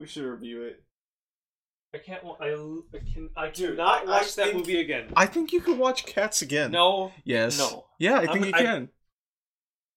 [0.00, 0.82] We should review it.
[1.94, 2.22] I can't.
[2.22, 2.48] wa- I,
[2.94, 3.30] I can.
[3.36, 5.12] I Dude, cannot I- I watch that think- movie again.
[5.16, 6.70] I think you could watch Cats again.
[6.70, 7.12] No.
[7.24, 7.58] Yes.
[7.58, 7.86] No.
[7.98, 8.88] Yeah, I think I'm- you I- can.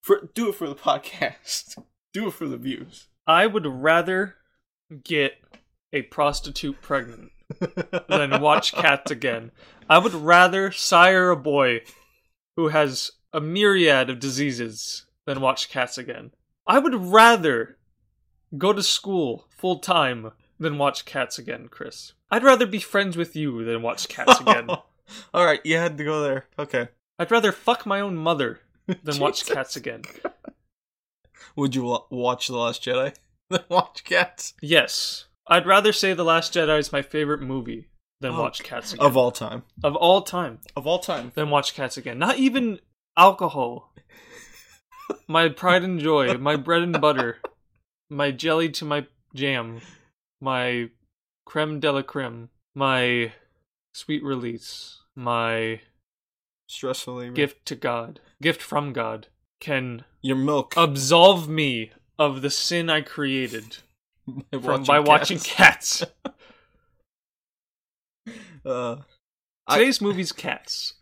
[0.04, 1.78] For do it for the podcast.
[2.14, 3.08] do it for the views.
[3.28, 4.36] I would rather
[5.04, 5.34] get
[5.94, 7.32] a prostitute pregnant
[8.10, 9.52] than watch cats again.
[9.90, 11.82] I would rather sire a boy
[12.56, 16.32] who has a myriad of diseases than watch cats again.
[16.66, 17.78] I would rather
[18.58, 22.14] go to school full time than watch cats again, Chris.
[22.32, 24.68] I'd rather be friends with you than watch cats again.
[25.34, 26.48] All right, you had to go there.
[26.58, 26.90] Okay.
[27.20, 28.60] I'd rather fuck my own mother
[29.04, 30.02] than watch cats again.
[31.56, 33.14] Would you wa- watch The Last Jedi
[33.50, 35.26] than watch Cats Yes.
[35.48, 37.88] I'd rather say The Last Jedi is my favorite movie
[38.22, 38.42] than Oh.
[38.42, 39.06] watch cats again.
[39.06, 39.64] of all time?
[39.84, 40.60] of all time.
[40.76, 41.32] Of all time.
[41.36, 42.18] Then watch Cats again.
[42.20, 42.80] Not even
[43.18, 43.94] alcohol.
[45.28, 47.40] my pride and joy, my bread and butter,
[48.10, 49.82] my jelly to my jam,
[50.40, 50.90] my
[51.46, 53.34] creme de la creme, my
[53.94, 55.82] sweet release, my
[56.70, 57.34] Stressfully.
[57.34, 59.28] gift to God, gift from God,
[59.60, 60.74] can Your milk.
[60.78, 63.78] absolve me of the sin I created
[64.52, 66.00] by from by watching Cats.
[66.00, 66.12] cats.
[68.64, 68.98] Uh,
[69.68, 70.94] I- Today's movie's cats.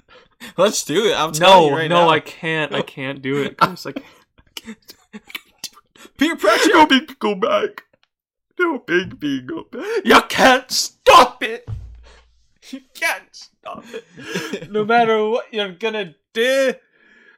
[0.56, 1.14] let's do it.
[1.14, 2.08] I'm no, right no, now.
[2.08, 2.72] I can't.
[2.74, 3.58] I can't do it.
[3.58, 3.84] Chris.
[3.84, 4.76] I can't.
[6.18, 6.70] Peer pressure.
[6.72, 7.84] no big go back.
[8.58, 10.04] No big big go back.
[10.04, 11.68] You can't stop it.
[12.70, 14.70] You can't stop it.
[14.70, 16.74] No matter what you're gonna do,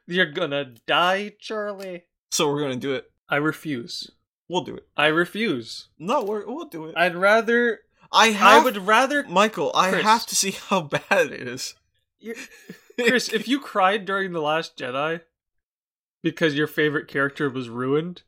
[0.07, 2.03] you're gonna die, Charlie.
[2.31, 3.11] So we're gonna do it.
[3.27, 4.11] I refuse.
[4.47, 4.87] We'll do it.
[4.95, 5.87] I refuse.
[5.97, 6.95] No, we're, we'll do it.
[6.95, 7.79] I'd rather.
[8.11, 8.61] I have.
[8.61, 9.23] I would rather.
[9.27, 10.03] Michael, I Chris.
[10.03, 11.73] have to see how bad it is.
[12.99, 15.21] Chris, if you cried during The Last Jedi
[16.21, 18.23] because your favorite character was ruined,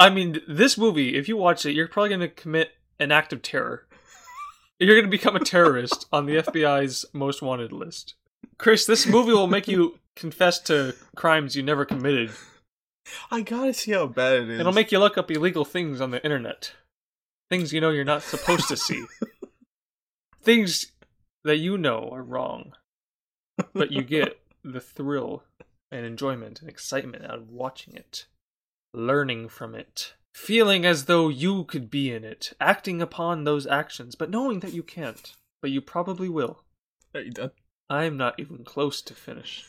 [0.00, 3.34] I mean, this movie, if you watch it, you're probably going to commit an act
[3.34, 3.86] of terror.
[4.78, 8.14] You're going to become a terrorist on the FBI's most wanted list.
[8.56, 12.30] Chris, this movie will make you confess to crimes you never committed.
[13.30, 14.60] I gotta see how bad it is.
[14.60, 16.72] It'll make you look up illegal things on the internet.
[17.48, 19.04] Things you know you're not supposed to see.
[20.42, 20.92] things
[21.44, 22.72] that you know are wrong.
[23.74, 25.42] But you get the thrill
[25.90, 28.26] and enjoyment and excitement out of watching it,
[28.92, 34.14] learning from it, feeling as though you could be in it, acting upon those actions,
[34.14, 35.34] but knowing that you can't.
[35.62, 36.64] But you probably will.
[37.14, 37.50] Are you done?
[37.88, 39.64] I'm not even close to finish.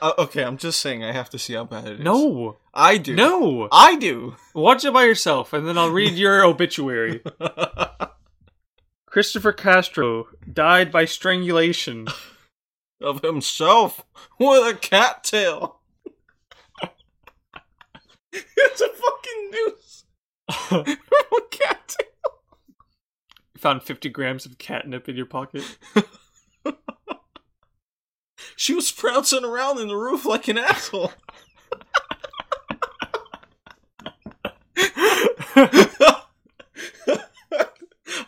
[0.00, 2.04] Uh, okay, I'm just saying I have to see how bad it is.
[2.04, 2.56] No!
[2.72, 3.14] I do.
[3.14, 3.68] No!
[3.70, 4.36] I do.
[4.54, 7.22] Watch it by yourself, and then I'll read your obituary.
[9.06, 12.08] Christopher Castro died by strangulation.
[13.00, 14.04] of himself
[14.38, 15.75] with a cattail.
[18.56, 20.04] it's a fucking noose.
[21.50, 22.06] cattail.
[23.58, 25.78] Found 50 grams of catnip in your pocket.
[28.56, 31.12] She was prancing around in the roof like an asshole.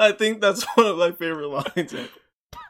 [0.00, 1.94] I think that's one of my favorite lines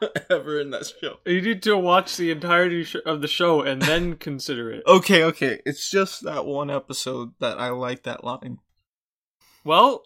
[0.29, 1.17] ever in that show.
[1.25, 4.83] You need to watch the entirety of the show and then consider it.
[4.87, 5.61] Okay, okay.
[5.65, 8.59] It's just that one episode that I like that line.
[9.63, 10.03] Well,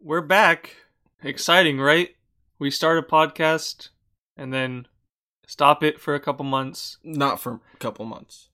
[0.00, 0.76] we're back.
[1.22, 2.10] Exciting, right?
[2.58, 3.88] We start a podcast
[4.36, 4.86] and then
[5.46, 6.98] stop it for a couple months.
[7.02, 8.48] Not for a couple months.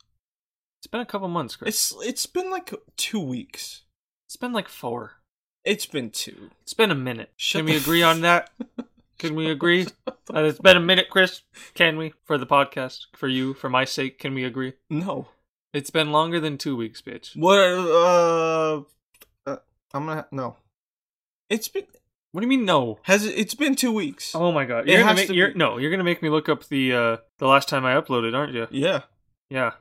[0.78, 1.92] It's been a couple months, Chris.
[1.92, 3.82] It's it's been like two weeks.
[4.26, 5.14] it's been like four.
[5.64, 6.50] It's been two.
[6.62, 7.30] It's been a minute.
[7.36, 8.50] Shut Can we the agree on that?
[9.19, 9.87] Can we agree?
[10.04, 11.43] that it's been a minute, Chris.
[11.75, 12.12] Can we?
[12.25, 14.75] For the podcast, for you, for my sake, can we agree?
[14.91, 15.28] No.
[15.72, 17.37] It's been longer than two weeks, bitch.
[17.37, 17.59] What?
[17.59, 18.82] Uh,
[19.47, 19.56] uh
[19.94, 20.56] I'm gonna no.
[21.50, 21.87] It's been
[22.32, 22.99] What do you mean no?
[23.03, 24.34] has it, it's been two weeks.
[24.34, 24.87] Oh my god!
[24.87, 26.93] You're gonna has make, to you're, be- no, you're gonna make me look up the
[26.93, 28.66] uh the last time I uploaded, aren't you?
[28.71, 29.03] Yeah.
[29.50, 29.72] Yeah.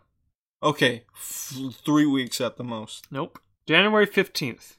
[0.61, 1.03] Okay.
[1.17, 3.07] Three weeks at the most.
[3.11, 3.39] Nope.
[3.67, 4.77] January fifteenth.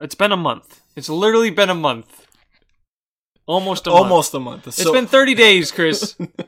[0.00, 0.80] It's been a month.
[0.96, 2.26] It's literally been a month.
[3.46, 4.02] Almost a month.
[4.02, 4.68] Almost a month.
[4.68, 6.16] It's been thirty days, Chris.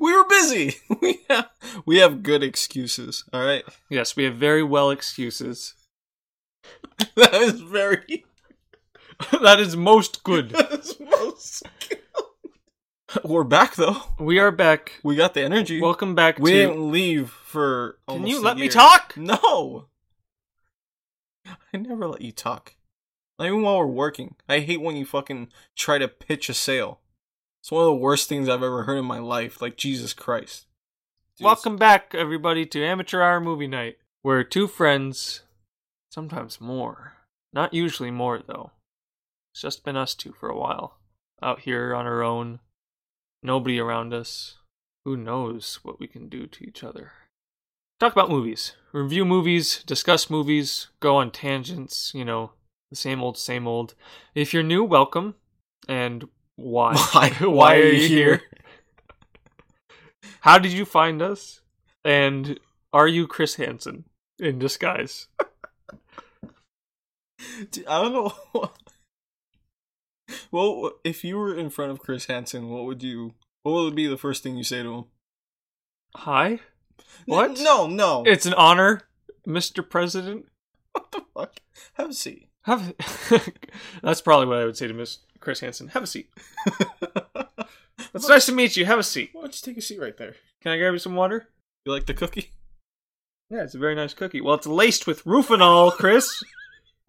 [0.00, 0.76] we were busy.
[1.00, 1.48] We have
[1.86, 3.24] we have good excuses.
[3.32, 3.64] All right.
[3.90, 5.74] yes, we have very well excuses.
[7.14, 8.24] That is very.
[9.40, 10.50] that is most good.
[10.50, 11.62] That is most.
[13.24, 13.96] We're back though.
[14.18, 14.94] We are back.
[15.04, 15.80] We got the energy.
[15.80, 16.56] Welcome back we to.
[16.56, 17.98] didn't leave for.
[18.08, 19.16] Can you let me talk?
[19.16, 19.86] No.
[21.46, 22.74] I never let you talk.
[23.38, 24.34] Not even while we're working.
[24.48, 27.00] I hate when you fucking try to pitch a sale.
[27.60, 29.62] It's one of the worst things I've ever heard in my life.
[29.62, 30.66] Like Jesus Christ.
[31.36, 35.42] Dude, Welcome back, everybody, to Amateur Hour Movie Night, where two friends,
[36.10, 37.14] Sometimes more.
[37.52, 38.72] Not usually more, though.
[39.52, 40.98] It's just been us two for a while.
[41.42, 42.60] Out here on our own.
[43.42, 44.56] Nobody around us.
[45.04, 47.12] Who knows what we can do to each other?
[48.00, 48.74] Talk about movies.
[48.92, 52.52] Review movies, discuss movies, go on tangents, you know,
[52.90, 53.94] the same old, same old.
[54.34, 55.34] If you're new, welcome.
[55.88, 56.94] And why?
[57.12, 57.30] Why?
[57.40, 58.42] why are you here?
[60.40, 61.60] How did you find us?
[62.04, 62.58] And
[62.92, 64.04] are you Chris Hansen
[64.38, 65.28] in disguise?
[67.70, 68.70] Dude, I don't know.
[70.50, 73.34] well, if you were in front of Chris Hansen, what would you?
[73.62, 75.04] What would be the first thing you say to him?
[76.16, 76.60] Hi?
[77.26, 77.58] What?
[77.60, 78.22] No, no.
[78.26, 79.02] It's an honor,
[79.46, 79.88] Mr.
[79.88, 80.46] President.
[80.92, 81.56] what the fuck?
[81.94, 82.47] Have a seat.
[82.68, 82.94] Have
[84.02, 85.88] That's probably what I would say to Miss Chris Hansen.
[85.88, 86.30] Have a seat.
[88.14, 88.84] It's nice to meet you.
[88.84, 89.30] Have a seat.
[89.32, 90.34] Why don't you take a seat right there?
[90.62, 91.48] Can I grab you some water?
[91.84, 92.52] You like the cookie?
[93.50, 94.40] Yeah, it's a very nice cookie.
[94.40, 96.42] Well, it's laced with rufinol, Chris.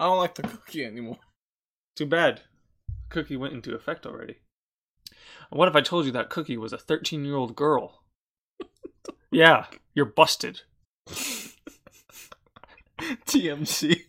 [0.00, 1.18] I don't like the cookie anymore.
[1.96, 2.42] Too bad.
[3.08, 4.36] Cookie went into effect already.
[5.50, 8.02] What if I told you that Cookie was a 13 year old girl?
[9.30, 10.62] yeah, you're busted.
[13.26, 14.02] TMC.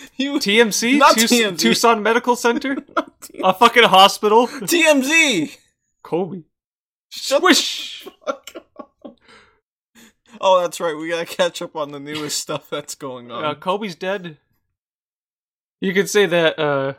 [0.16, 0.98] You TMC?
[0.98, 1.58] Not TMZ.
[1.58, 2.76] Tucson Medical Center?
[3.42, 4.46] a fucking hospital?
[4.46, 5.56] TMZ.
[6.02, 6.42] Kobe.
[7.10, 8.04] Shut Swish!
[8.04, 9.16] the fuck up.
[10.40, 10.96] Oh, that's right.
[10.96, 13.44] We gotta catch up on the newest stuff that's going on.
[13.44, 14.38] Uh, Kobe's dead.
[15.80, 16.94] You could say that, uh,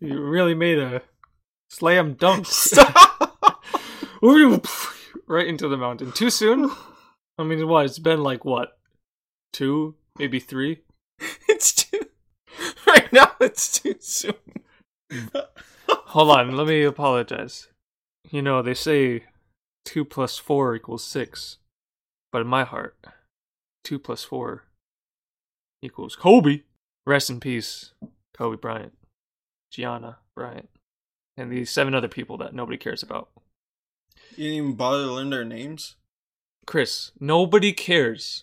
[0.00, 1.02] you really made a
[1.70, 2.46] slam dunk.
[2.46, 3.62] Stop.
[4.22, 6.12] right into the mountain.
[6.12, 6.70] Too soon?
[7.38, 7.84] I mean, what?
[7.84, 8.78] It's been like, what?
[9.52, 9.96] Two?
[10.18, 10.82] Maybe three?
[11.48, 12.00] it's too.
[12.86, 14.34] Right now, it's too soon.
[15.88, 17.68] Hold on, let me apologize.
[18.30, 19.24] You know, they say
[19.84, 21.58] two plus four equals six.
[22.32, 22.96] But in my heart,
[23.84, 24.64] two plus four
[25.82, 26.62] equals Kobe.
[27.06, 27.92] Rest in peace,
[28.36, 28.92] Kobe Bryant,
[29.70, 30.68] Gianna Bryant,
[31.36, 33.28] and these seven other people that nobody cares about.
[34.36, 35.94] You didn't even bother to learn their names.
[36.66, 38.42] Chris, nobody cares.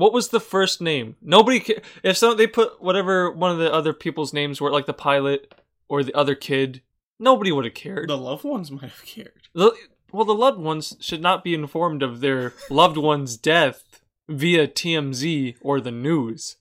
[0.00, 1.16] What was the first name?
[1.20, 4.86] Nobody ca- if so they put whatever one of the other people's names were like
[4.86, 5.54] the pilot
[5.90, 6.80] or the other kid,
[7.18, 8.08] nobody would have cared.
[8.08, 9.42] The loved ones might have cared.
[9.52, 9.74] The,
[10.10, 15.56] well, the loved ones should not be informed of their loved one's death via TMZ
[15.60, 16.56] or the news.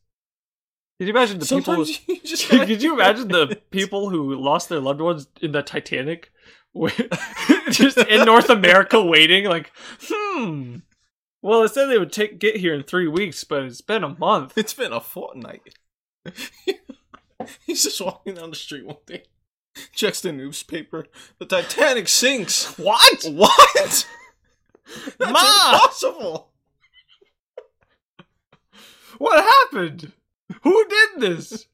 [0.98, 2.16] Could you imagine the Sometimes people?
[2.22, 6.30] you just Could you imagine the people who lost their loved ones in the Titanic,
[7.70, 9.46] just in North America, waiting?
[9.46, 9.72] Like,
[10.02, 10.80] hmm.
[11.42, 14.18] Well, it said they would take get here in three weeks, but it's been a
[14.18, 14.58] month.
[14.58, 15.76] It's been a fortnight.
[17.66, 19.24] He's just walking down the street one day,
[19.94, 21.06] checks the newspaper.
[21.38, 22.78] The Titanic sinks.
[22.78, 23.24] What?
[23.32, 24.08] What?
[25.18, 25.72] That's Ma!
[25.74, 26.52] impossible.
[29.18, 30.14] What happened?
[30.64, 31.68] Who did this?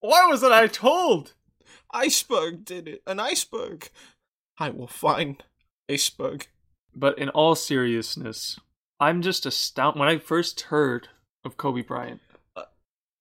[0.00, 1.34] Why wasn't I told?
[1.92, 3.02] Iceberg did it.
[3.06, 3.88] An iceberg.
[4.58, 5.42] I will find
[5.90, 6.46] iceberg.
[6.94, 8.58] But in all seriousness,
[9.02, 9.98] I'm just astounded.
[10.00, 11.08] When I first heard
[11.44, 12.20] of Kobe Bryant,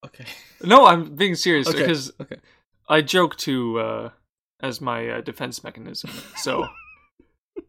[0.06, 0.26] Okay.
[0.64, 1.80] no, I'm being serious Okay.
[1.80, 2.38] because Okay.
[2.90, 4.10] I joke to uh,
[4.62, 6.10] as my uh, defense mechanism.
[6.38, 6.68] So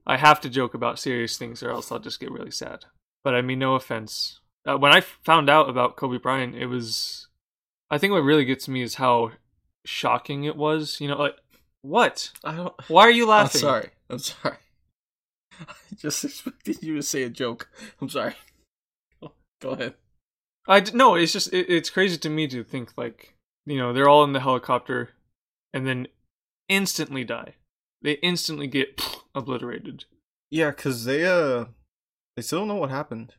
[0.07, 2.85] I have to joke about serious things, or else I'll just get really sad.
[3.25, 4.41] But I mean, no offense.
[4.67, 7.29] Uh, when I found out about Kobe Bryant, it was.
[7.91, 9.33] I think what really gets me is how
[9.85, 11.01] shocking it was.
[11.01, 11.37] You know, like
[11.83, 12.31] what?
[12.45, 12.75] I don't.
[12.89, 13.61] Why are you I'm laughing?
[13.61, 13.91] sorry.
[14.11, 14.57] I'm sorry.
[15.69, 17.71] I just expected you to say a joke.
[18.01, 18.35] I'm sorry.
[19.21, 19.95] Go- Go ahead.
[20.69, 23.35] I d- no, it's just it, it's crazy to me to think like
[23.67, 25.11] you know they're all in the helicopter,
[25.73, 26.09] and then
[26.69, 27.55] instantly die.
[28.01, 29.01] They instantly get
[29.35, 30.05] obliterated.
[30.51, 31.67] Yeah, cause they uh,
[32.37, 33.35] they still don't know what happened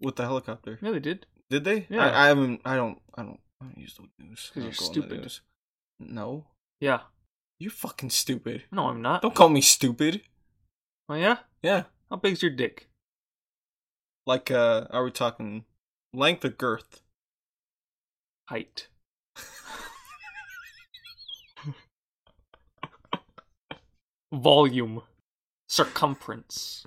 [0.00, 0.78] with the helicopter.
[0.82, 1.26] Yeah, they did.
[1.50, 1.86] Did they?
[1.88, 2.06] Yeah.
[2.08, 2.60] I, I haven't.
[2.64, 3.00] I don't.
[3.14, 3.40] I don't.
[3.60, 4.50] I don't use the news.
[4.52, 5.20] 'Cause I you're don't go on the stupid.
[5.22, 5.40] news.
[6.00, 6.46] No,
[6.80, 7.00] Yeah.
[7.58, 8.64] you're fucking stupid.
[8.72, 9.22] No, I'm not.
[9.22, 10.22] Don't call me stupid.
[11.08, 11.38] Oh yeah.
[11.62, 11.84] Yeah.
[12.10, 12.88] How big's your dick?
[14.26, 15.64] Like, uh, are we talking
[16.14, 17.02] length or girth?
[18.48, 18.88] Height.
[24.32, 25.02] Volume.
[25.68, 26.86] Circumference.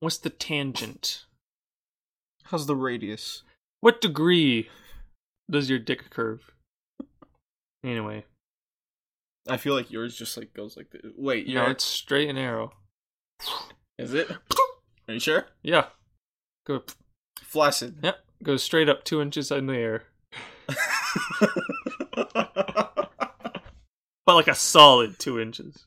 [0.00, 1.24] What's the tangent?
[2.44, 3.42] How's the radius?
[3.80, 4.68] What degree
[5.50, 6.52] does your dick curve?
[7.84, 8.24] Anyway,
[9.48, 11.02] I feel like yours just like goes like this.
[11.16, 12.72] Wait, yeah, know, it's straight and arrow.
[13.98, 14.30] Is it?
[15.08, 15.46] Are you sure?
[15.62, 15.86] Yeah.
[16.66, 16.82] Go
[17.42, 17.98] Flaccid.
[18.02, 20.04] Yep, goes straight up two inches in the air,
[24.26, 25.86] but like a solid two inches.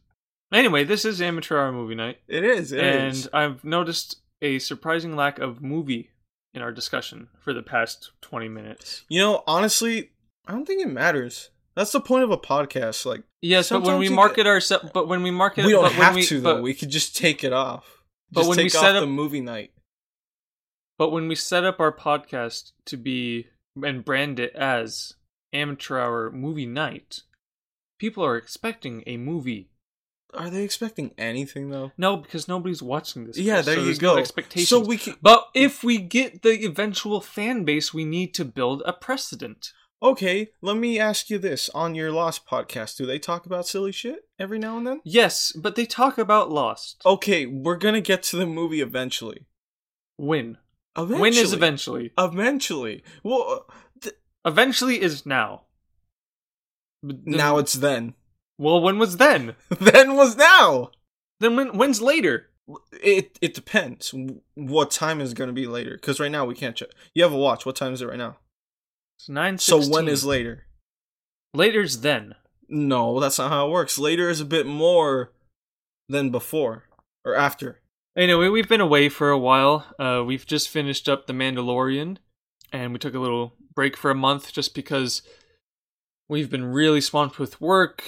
[0.51, 2.71] Anyway, this is amateur hour movie night, it is.
[2.71, 3.29] It and is.
[3.33, 6.09] I've noticed a surprising lack of movie
[6.53, 9.03] in our discussion for the past 20 minutes.
[9.09, 10.11] You know, honestly,
[10.47, 11.51] I don't think it matters.
[11.75, 13.05] That's the point of a podcast.
[13.05, 16.01] Like, Yes, but when we market ourselves, but when we market, we don't but when
[16.01, 16.55] have we, to though.
[16.55, 18.03] But, we could just take it off.
[18.31, 19.71] But Just when we take set off up- the movie night.
[20.97, 23.47] but when we set up our podcast to be
[23.81, 25.13] and brand it as
[25.53, 27.21] Amateur Hour Movie Night,
[27.97, 29.69] people are expecting a movie.
[30.33, 31.91] Are they expecting anything though?
[31.97, 33.37] No, because nobody's watching this.
[33.37, 34.13] Yeah, there so you go.
[34.15, 34.69] No expectations.
[34.69, 35.15] So we can.
[35.23, 39.73] But if we get the eventual fan base, we need to build a precedent.
[40.01, 43.91] Okay, let me ask you this: on your Lost podcast, do they talk about silly
[43.91, 45.01] shit every now and then?
[45.03, 47.01] Yes, but they talk about Lost.
[47.05, 49.45] Okay, we're gonna get to the movie eventually.
[50.17, 50.57] When?
[50.97, 51.21] Eventually.
[51.21, 52.11] When is eventually?
[52.17, 53.03] Eventually.
[53.23, 54.15] Well, uh, th-
[54.45, 55.63] Eventually is now.
[57.03, 58.13] Now it's then.
[58.57, 59.55] well, when was then?
[59.79, 60.91] then was now.
[61.39, 61.77] Then when?
[61.77, 62.49] When's later?
[62.91, 64.13] It it depends
[64.55, 65.91] what time is gonna be later.
[65.95, 66.89] Because right now we can't check.
[67.13, 67.65] You have a watch.
[67.65, 68.37] What time is it right now?
[69.19, 69.57] It's nine.
[69.57, 70.63] So when is later?
[71.53, 72.35] later's then?
[72.69, 73.99] No, that's not how it works.
[73.99, 75.33] Later is a bit more
[76.07, 76.85] than before
[77.25, 77.81] or after.
[78.15, 79.85] Anyway, we've been away for a while.
[79.99, 82.17] Uh, we've just finished up The Mandalorian,
[82.71, 85.21] and we took a little break for a month just because
[86.29, 88.03] we've been really swamped with work,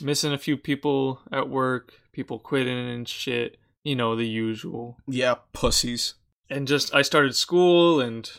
[0.00, 3.56] missing a few people at work, people quitting and shit.
[3.82, 4.98] You know the usual.
[5.08, 6.14] Yeah, pussies.
[6.48, 8.30] And just I started school, and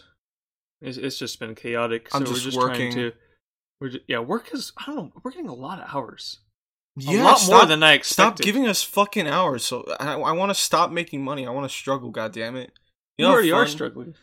[0.81, 2.09] it's, it's just been chaotic.
[2.09, 2.91] So I'm we're just just working.
[2.91, 3.17] trying to.
[3.79, 4.71] We're just, yeah, work is.
[4.77, 5.11] I don't know.
[5.23, 6.39] We're getting a lot of hours.
[6.99, 9.63] Yeah, a lot more stop- than I Stop giving us fucking hours.
[9.63, 11.45] So I, I want to stop making money.
[11.45, 12.09] I want to struggle.
[12.09, 12.71] God damn it.
[13.17, 14.15] You, know how already are struggling.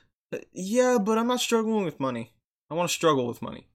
[0.52, 2.32] Yeah, but I'm not struggling with money.
[2.70, 3.68] I want to struggle with money.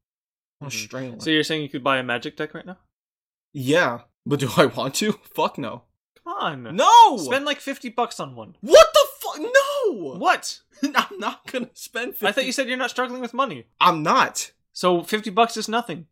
[0.60, 0.84] I want to Mhm.
[0.84, 1.20] strangle.
[1.22, 2.78] So you're saying you could buy a magic deck right now?
[3.54, 5.14] Yeah, but do I want to?
[5.36, 5.84] Fuck no.
[6.24, 6.34] Come
[6.68, 6.76] on.
[6.76, 7.18] No.
[7.18, 8.56] Spend like 50 bucks on one.
[8.62, 9.40] what the fuck?
[9.40, 9.50] No.
[9.92, 10.60] What?
[10.84, 12.14] I'm not gonna spend.
[12.14, 12.28] 50.
[12.28, 13.66] I thought you said you're not struggling with money.
[13.82, 14.52] I'm not.
[14.74, 16.08] So 50 bucks is nothing.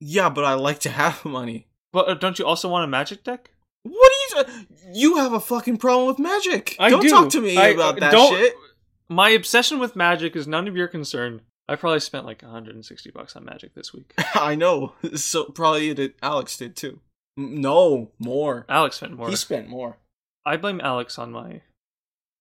[0.00, 1.66] Yeah, but I like to have money.
[1.92, 3.50] But uh, don't you also want a magic deck?
[3.82, 4.66] What are you?
[4.92, 6.76] You have a fucking problem with magic.
[6.78, 7.10] I don't do.
[7.10, 8.54] talk to me I- about that don't- shit.
[9.10, 11.40] My obsession with magic is none of your concern.
[11.66, 14.12] I probably spent like 160 bucks on magic this week.
[14.34, 14.92] I know.
[15.16, 16.14] So probably did.
[16.22, 17.00] Alex did too.
[17.36, 18.66] No, more.
[18.68, 19.28] Alex spent more.
[19.30, 19.96] He spent more.
[20.44, 21.62] I blame Alex on my.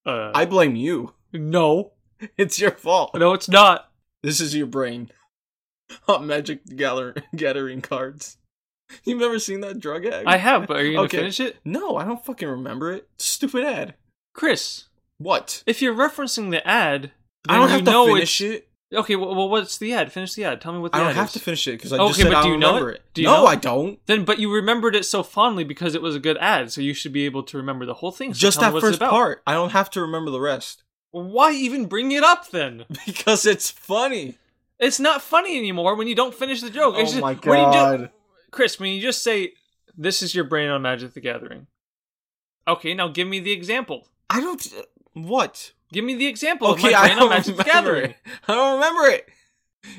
[0.08, 1.14] Uh, I blame you.
[1.34, 1.92] no,
[2.38, 3.12] It's your fault.
[3.16, 3.92] no, it's not.
[4.24, 5.12] This is your brain.
[6.08, 8.38] On Magic Gather- Gathering cards.
[9.04, 10.26] You've never seen that drug ad?
[10.26, 11.18] I have, but are you gonna Okay.
[11.18, 13.08] finish it, No, I don't fucking remember it.
[13.18, 13.96] Stupid ad.
[14.34, 14.86] Chris?
[15.18, 15.64] What?
[15.68, 17.12] If you're referencing the ad,
[17.50, 18.67] I don't have to know finish it.
[18.94, 20.14] Okay, well, what's the ad?
[20.14, 20.62] Finish the ad.
[20.62, 21.02] Tell me what the ad.
[21.02, 21.34] I don't ad have is.
[21.34, 22.92] to finish it because I Okay, just said but I do don't you know remember
[22.92, 22.96] it?
[22.96, 23.02] it.
[23.14, 23.50] Do you no, know it?
[23.50, 24.06] I don't.
[24.06, 26.94] Then, but you remembered it so fondly because it was a good ad, so you
[26.94, 28.34] should be able to remember the whole thing.
[28.34, 29.42] So Just that first part.
[29.46, 32.86] I don't have to remember the rest Why even bring it up then?
[33.06, 34.38] because it's funny.
[34.80, 36.96] It's not funny anymore when you don't finish the joke.
[36.98, 38.12] It's Oh just- my when you ju- god.
[38.52, 39.52] Chris, when you just say,
[39.98, 41.68] "This is your brain on Magic the Gathering,"
[42.68, 44.08] okay, now give me the example.
[44.30, 44.66] I don't.
[44.74, 45.74] Uh, what?
[45.92, 48.16] Give me the example Okay, I don't Magic remember it.
[48.48, 49.28] I don't remember it.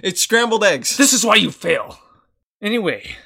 [0.03, 0.97] It's scrambled eggs.
[0.97, 1.99] This is why you fail.
[2.61, 3.17] Anyway,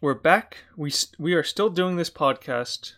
[0.00, 0.58] we're back.
[0.76, 2.92] We we are still doing this podcast.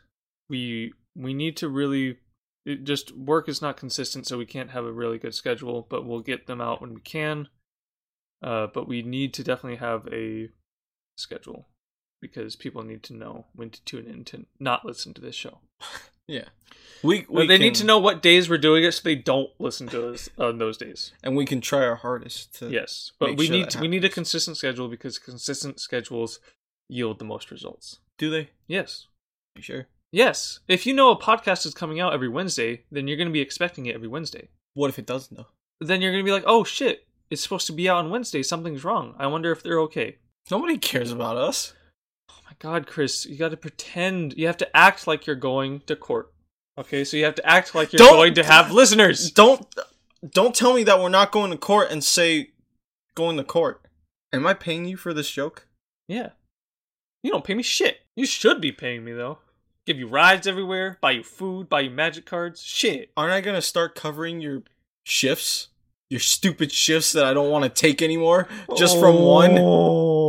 [0.49, 2.18] We we need to really
[2.66, 5.87] it just work is not consistent, so we can't have a really good schedule.
[5.88, 7.49] But we'll get them out when we can.
[8.42, 10.50] Uh, but we need to definitely have a
[11.16, 11.68] schedule
[12.20, 15.61] because people need to know when to tune in to not listen to this show.
[16.28, 16.45] yeah.
[17.02, 19.88] We, we they need to know what days we're doing it, so they don't listen
[19.88, 21.12] to us on those days.
[21.23, 22.71] and we can try our hardest to.
[22.71, 26.40] Yes, but we sure need we need a consistent schedule because consistent schedules
[26.88, 27.99] yield the most results.
[28.16, 28.50] Do they?
[28.66, 29.09] Yes.
[29.54, 29.87] You sure?
[30.12, 30.61] Yes.
[30.66, 33.40] If you know a podcast is coming out every Wednesday, then you're going to be
[33.40, 34.49] expecting it every Wednesday.
[34.75, 35.49] What if it doesn't though?
[35.81, 38.43] Then you're going to be like, "Oh shit, it's supposed to be out on Wednesday.
[38.43, 39.14] Something's wrong.
[39.19, 40.16] I wonder if they're okay."
[40.50, 41.75] Nobody cares about us.
[42.54, 44.34] Oh god, Chris, you got to pretend.
[44.37, 46.32] You have to act like you're going to court.
[46.78, 47.04] Okay?
[47.04, 49.30] So you have to act like you're Don't- going to have listeners.
[49.30, 49.66] Don't
[50.32, 52.50] don't tell me that we're not going to court and say
[53.14, 53.82] going to court.
[54.32, 55.66] Am I paying you for this joke?
[56.08, 56.30] Yeah.
[57.23, 58.00] You don't pay me shit.
[58.16, 59.38] You should be paying me though.
[59.87, 62.62] Give you rides everywhere, buy you food, buy you magic cards.
[62.62, 63.11] Shit.
[63.16, 64.62] Aren't I gonna start covering your
[65.04, 65.68] shifts?
[66.11, 68.46] Your stupid shifts that I don't want to take anymore
[68.76, 69.58] just from one?
[69.58, 70.24] Oh.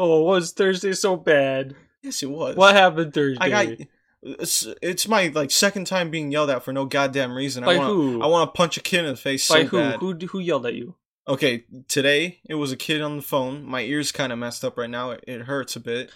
[0.00, 1.76] Oh, was Thursday so bad?
[2.02, 2.56] Yes, it was.
[2.56, 3.44] What happened Thursday?
[3.44, 3.86] I got.
[4.22, 7.64] It's, it's my like second time being yelled at for no goddamn reason.
[7.64, 8.22] By I wanna, who?
[8.22, 9.78] I want to punch a kid in the face By so who?
[9.78, 10.00] bad.
[10.00, 10.14] Who?
[10.14, 10.94] Who yelled at you?
[11.28, 13.62] Okay, today it was a kid on the phone.
[13.64, 15.10] My ears kind of messed up right now.
[15.10, 16.10] It, it hurts a bit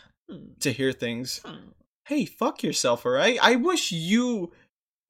[0.61, 1.43] to hear things.
[2.07, 3.39] Hey, fuck yourself, alright?
[3.43, 4.51] I wish you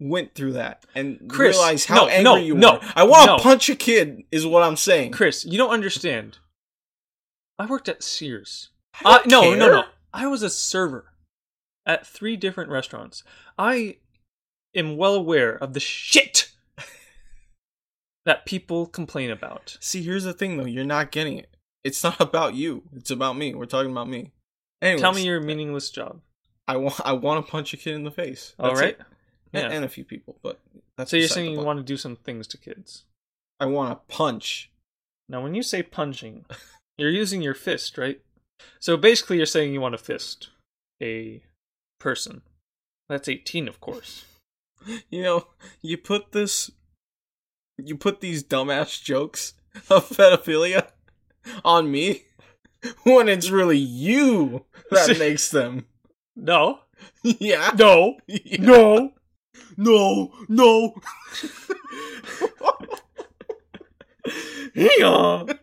[0.00, 2.80] went through that and Chris, realize how no, angry no, you no, were.
[2.96, 3.38] I want to no.
[3.38, 5.12] punch a kid, is what I'm saying.
[5.12, 6.38] Chris, you don't understand.
[7.58, 8.70] I worked at Sears.
[9.04, 9.84] I Uh, no, no, no.
[10.12, 11.12] I was a server
[11.86, 13.22] at three different restaurants.
[13.58, 13.98] I
[14.74, 16.50] am well aware of the shit
[18.24, 19.76] that people complain about.
[19.80, 21.56] See, here's the thing though, you're not getting it.
[21.82, 22.84] It's not about you.
[22.94, 23.54] It's about me.
[23.54, 24.32] We're talking about me.
[24.80, 26.20] Anyways, Tell me your meaningless job.
[26.66, 28.54] I want I want to punch a kid in the face.
[28.58, 28.88] All That's right.
[28.98, 29.00] it.
[29.52, 29.76] And, Yeah.
[29.76, 30.60] and a few people, but
[30.96, 33.04] that's So you're saying you want to do some things to kids.
[33.60, 34.70] I want to punch.
[35.28, 36.44] Now, when you say punching,
[36.96, 38.20] you're using your fist, right?
[38.80, 40.50] So basically, you're saying you want to fist
[41.02, 41.42] a
[41.98, 42.42] person.
[43.08, 44.24] That's 18, of course.
[45.10, 45.46] You know,
[45.82, 46.70] you put this,
[47.78, 49.54] you put these dumbass jokes
[49.90, 50.88] of pedophilia
[51.64, 52.22] on me
[53.04, 55.86] when it's really you that makes them.
[56.36, 56.80] No.
[57.22, 57.70] Yeah.
[57.76, 58.16] No.
[58.26, 58.62] Yeah.
[58.62, 59.12] No.
[59.76, 60.32] No.
[60.48, 60.94] No.
[64.74, 65.44] Hey-ya.
[65.44, 65.54] Uh.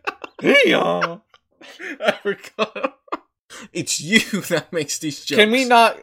[0.42, 1.18] Hey-ya.
[2.04, 2.98] I forgot.
[3.72, 4.18] It's you
[4.48, 5.38] that makes these jokes.
[5.38, 5.96] Can we not?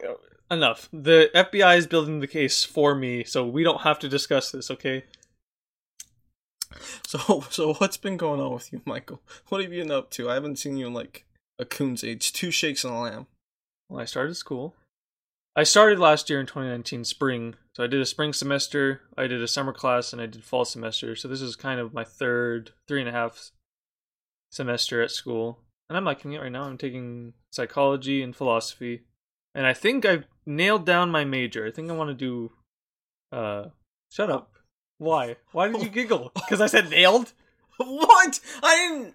[0.50, 0.88] Enough.
[0.92, 4.70] The FBI is building the case for me, so we don't have to discuss this,
[4.70, 5.04] okay?
[7.06, 9.20] So, so what's been going on with you, Michael?
[9.48, 10.30] What have you been up to?
[10.30, 11.26] I haven't seen you in like
[11.58, 12.32] a coon's age.
[12.32, 13.26] Two shakes and a lamb.
[13.90, 14.74] Well, I started school.
[15.54, 17.56] I started last year in 2019 spring.
[17.76, 20.64] So I did a spring semester, I did a summer class, and I did fall
[20.64, 21.14] semester.
[21.14, 23.50] So this is kind of my third, three and a half
[24.50, 25.60] semester at school.
[25.88, 26.64] And I'm liking it right now.
[26.64, 29.02] I'm taking psychology and philosophy.
[29.54, 31.66] And I think I've nailed down my major.
[31.66, 32.52] I think I want to do.
[33.32, 33.70] Uh,
[34.10, 34.52] shut up.
[34.98, 35.36] Why?
[35.52, 36.30] Why did you giggle?
[36.34, 37.32] Because I said nailed?
[37.82, 38.40] What?
[38.62, 39.14] I didn't.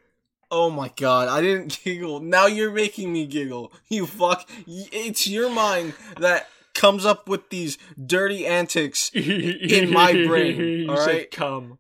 [0.50, 2.20] Oh my god, I didn't giggle.
[2.20, 3.72] Now you're making me giggle.
[3.90, 4.50] You fuck.
[4.66, 9.12] It's your mind that comes up with these dirty antics.
[9.14, 11.30] in my brain, all right?
[11.30, 11.78] come.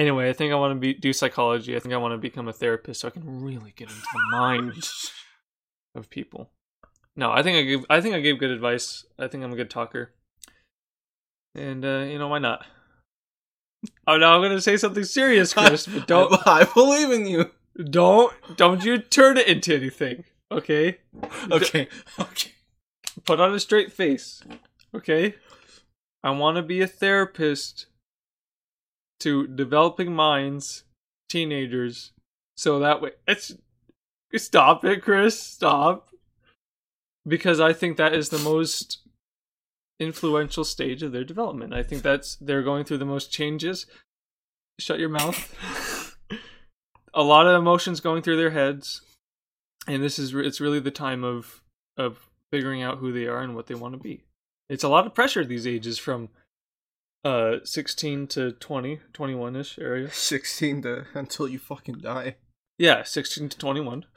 [0.00, 1.76] Anyway, I think I want to be do psychology.
[1.76, 4.36] I think I want to become a therapist so I can really get into the
[4.36, 5.12] minds
[5.94, 6.50] of people.
[7.16, 9.04] No, I think I give I think I gave good advice.
[9.18, 10.12] I think I'm a good talker.
[11.54, 12.64] And uh, you know, why not?
[14.06, 17.50] Oh, now I'm gonna say something serious, Chris, but don't I, I believe in you.
[17.90, 20.98] don't don't you turn it into anything, okay?
[21.50, 21.88] Okay.
[22.18, 22.50] Okay.
[23.24, 24.42] put on a straight face.
[24.94, 25.34] Okay?
[26.22, 27.86] I want to be a therapist
[29.20, 30.84] to developing minds,
[31.28, 32.12] teenagers,
[32.56, 33.52] so that way it's
[34.36, 35.40] stop it, Chris.
[35.40, 36.08] Stop.
[37.26, 38.98] Because I think that is the most
[39.98, 41.74] influential stage of their development.
[41.74, 43.86] I think that's they're going through the most changes.
[44.78, 46.16] Shut your mouth.
[47.14, 49.02] a lot of emotions going through their heads,
[49.86, 51.62] and this is it's really the time of
[51.96, 54.22] of figuring out who they are and what they want to be.
[54.68, 56.28] It's a lot of pressure these ages from
[57.24, 60.10] uh 16 to 20, 21ish area.
[60.12, 62.36] 16 to until you fucking die.
[62.78, 64.06] Yeah, 16 to 21.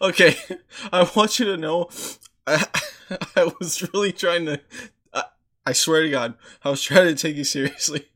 [0.00, 0.36] okay,
[0.92, 1.88] I want you to know,
[2.46, 2.66] I,
[3.36, 4.60] I was really trying to.
[5.12, 5.24] I,
[5.66, 8.08] I swear to God, I was trying to take you seriously.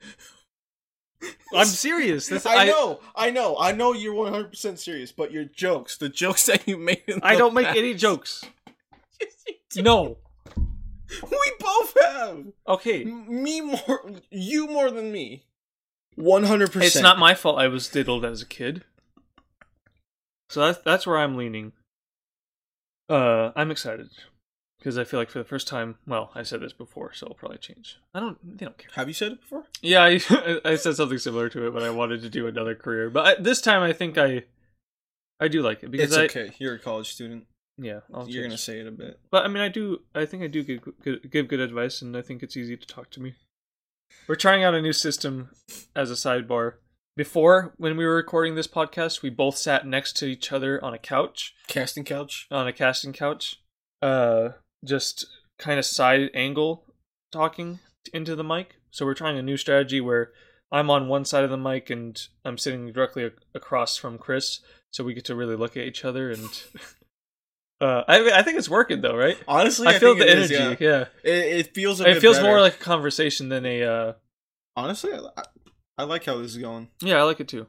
[1.57, 2.29] I'm serious.
[2.29, 6.09] This, I, know, I know, I know you're 100 percent serious, but your jokes, the
[6.09, 8.45] jokes that you made, in I don't make any jokes.
[9.47, 9.85] Yes.
[9.85, 10.17] No.
[11.31, 13.05] We both have Okay.
[13.05, 15.45] Me more, you more than me.
[16.15, 16.67] 100.
[16.69, 18.85] percent It's not my fault I was diddled as a kid.
[20.49, 21.73] So that's that's where I'm leaning.
[23.09, 24.11] Uh, I'm excited
[24.85, 27.37] because I feel like for the first time, well, I said this before, so it'll
[27.37, 27.99] probably change.
[28.13, 28.91] I don't, they don't care.
[28.97, 29.65] Have you said it before?
[29.81, 30.21] Yeah, I,
[30.63, 33.09] I said something similar to it, but I wanted to do another career.
[33.09, 34.45] But I, this time, I think I,
[35.41, 36.53] I do like it because It's I, okay.
[36.59, 37.47] You're a college student.
[37.79, 39.19] yeah, I'll You're gonna say it a bit.
[39.31, 40.03] But I mean, I do.
[40.15, 42.87] I think I do give good, give good advice, and I think it's easy to
[42.87, 43.37] talk to me.
[44.29, 45.49] We're trying out a new system
[45.97, 46.75] as a sidebar.
[47.17, 50.93] Before, when we were recording this podcast, we both sat next to each other on
[50.93, 52.47] a couch, Casting couch.
[52.51, 53.61] on a casting couch,
[54.03, 54.51] uh,
[54.85, 55.27] just
[55.59, 56.85] kind of side angle
[57.33, 57.81] talking
[58.13, 58.77] into the mic.
[58.91, 60.31] So we're trying a new strategy where
[60.71, 64.61] I'm on one side of the mic and I'm sitting directly ac- across from Chris,
[64.91, 66.49] so we get to really look at each other and.
[67.81, 69.37] Uh, I I think it's working though, right?
[69.49, 70.85] Honestly, I, feel think the it is, energy.
[70.85, 71.05] yeah.
[71.25, 71.31] yeah.
[71.31, 72.49] It, it feels a it bit feels better.
[72.49, 74.13] more like a conversation than a uh
[74.77, 75.43] honestly I,
[75.99, 77.67] I like how this is going yeah i like it too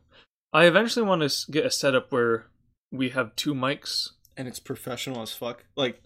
[0.54, 2.46] i eventually want to get a setup where
[2.92, 6.02] we have two mics and it's professional as fuck like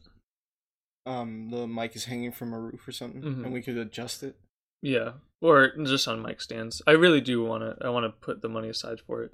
[1.10, 3.44] um the mic is hanging from a roof or something Mhm.
[3.46, 4.36] and we could adjust it
[4.82, 6.82] Yeah, or just on mic stands.
[6.88, 7.86] I really do want to.
[7.86, 9.32] I want to put the money aside for it.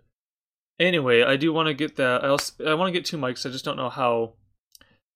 [0.79, 2.23] Anyway, I do want to get that.
[2.23, 3.45] I also I want to get two mics.
[3.45, 4.33] I just don't know how.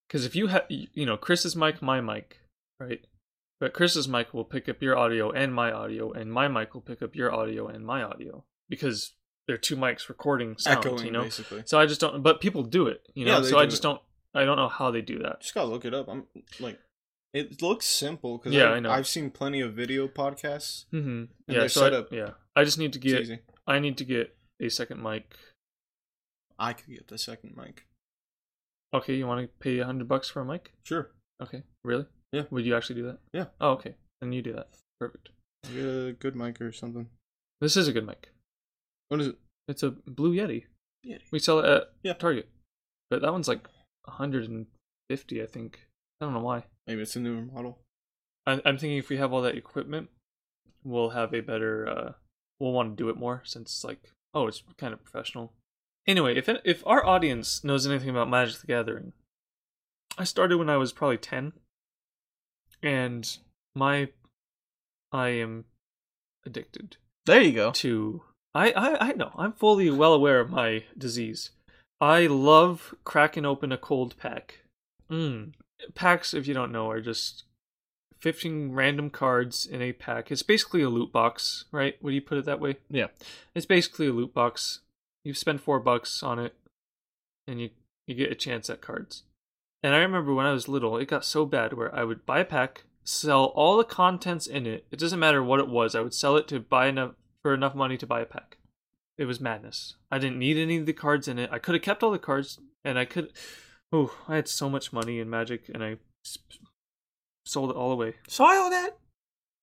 [0.08, 2.42] Because if you have, you know, Chris's mic, my mic,
[2.80, 3.02] right?
[3.60, 6.82] But Chris's mic will pick up your audio and my audio, and my mic will
[6.82, 9.14] pick up your audio and my audio because
[9.48, 10.86] they're two mics recording sound.
[10.86, 11.64] Echoing, you know, basically.
[11.66, 12.24] so I just don't.
[12.24, 13.40] But people do it, you know.
[13.40, 13.88] Yeah, so I just it.
[13.90, 14.02] don't.
[14.36, 15.42] I don't know how they do that.
[15.42, 16.08] Just gotta look it up.
[16.08, 16.26] I'm
[16.60, 16.80] like,
[17.34, 18.92] it looks simple because Yeah, I've, I know.
[18.92, 20.86] I've seen plenty of video podcasts.
[20.94, 21.10] Mm-hmm.
[21.10, 21.68] And Yeah.
[21.68, 23.28] So I, setup- yeah, I just need to get.
[23.68, 25.36] I need to get a second mic.
[26.58, 27.86] I could get the second mic.
[28.94, 30.74] Okay, you want to pay a hundred bucks for a mic?
[30.84, 31.12] Sure.
[31.42, 32.06] Okay, really?
[32.32, 32.44] Yeah.
[32.52, 33.20] Would you actually do that?
[33.34, 33.46] Yeah.
[33.62, 33.96] Oh, okay.
[34.22, 34.70] Then you do that.
[35.00, 35.30] Perfect.
[35.74, 37.08] Get a good mic or something.
[37.62, 38.30] This is a good mic.
[39.10, 39.36] What is it?
[39.68, 40.66] It's a Blue Yeti.
[41.06, 41.22] Yeti.
[41.32, 42.14] We sell it at Yeah.
[42.14, 42.50] Target,
[43.10, 43.68] but that one's like
[44.10, 44.68] hundred and
[45.10, 45.80] fifty, I think.
[46.20, 46.66] I don't know why.
[46.88, 47.80] Maybe it's a newer model.
[48.46, 50.10] I'm thinking if we have all that equipment,
[50.84, 51.88] we'll have a better.
[51.88, 52.12] uh
[52.60, 55.54] We'll want to do it more since it's like, oh, it's kind of professional.
[56.06, 59.14] Anyway, if if our audience knows anything about Magic the Gathering,
[60.18, 61.54] I started when I was probably ten,
[62.84, 63.38] and
[63.76, 64.10] my
[65.14, 65.66] I am
[66.46, 67.72] addicted There you go.
[67.72, 71.52] to I, I I know I'm fully well aware of my disease.
[72.02, 74.60] I love cracking open a cold pack.
[75.10, 75.54] Mm.
[75.96, 77.44] Packs, if you don't know, are just
[78.20, 80.32] 15 random cards in a pack.
[80.32, 82.02] It's basically a loot box, right?
[82.02, 82.78] Would you put it that way?
[82.90, 83.08] Yeah.
[83.56, 84.80] It's basically a loot box.
[85.24, 86.54] You spend four bucks on it,
[87.48, 87.70] and you
[88.08, 89.24] you get a chance at cards.
[89.84, 92.40] And I remember when I was little, it got so bad where I would buy
[92.40, 94.86] a pack, sell all the contents in it.
[94.92, 95.96] It doesn't matter what it was.
[95.96, 98.49] I would sell it to buy enough for enough money to buy a pack.
[99.20, 99.96] It was madness.
[100.10, 101.50] I didn't need any of the cards in it.
[101.52, 103.34] I could have kept all the cards, and I could.
[103.92, 105.98] Oh, I had so much money in Magic, and I
[107.46, 108.14] sold it all away.
[108.30, 108.92] So I owe that.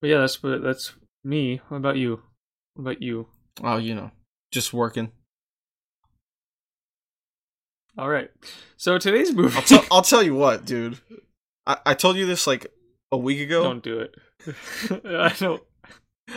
[0.02, 0.92] But yeah, that's what that's
[1.24, 1.62] me.
[1.68, 2.20] What about you?
[2.74, 3.28] What about you?
[3.64, 4.10] Oh, you know,
[4.52, 5.10] just working.
[7.96, 8.30] All right.
[8.76, 9.56] So today's movie.
[9.56, 10.98] I'll, tell I'll tell you what, dude.
[11.66, 12.66] I, I told you this like
[13.10, 13.62] a week ago.
[13.62, 14.14] Don't do it.
[15.06, 15.62] I don't.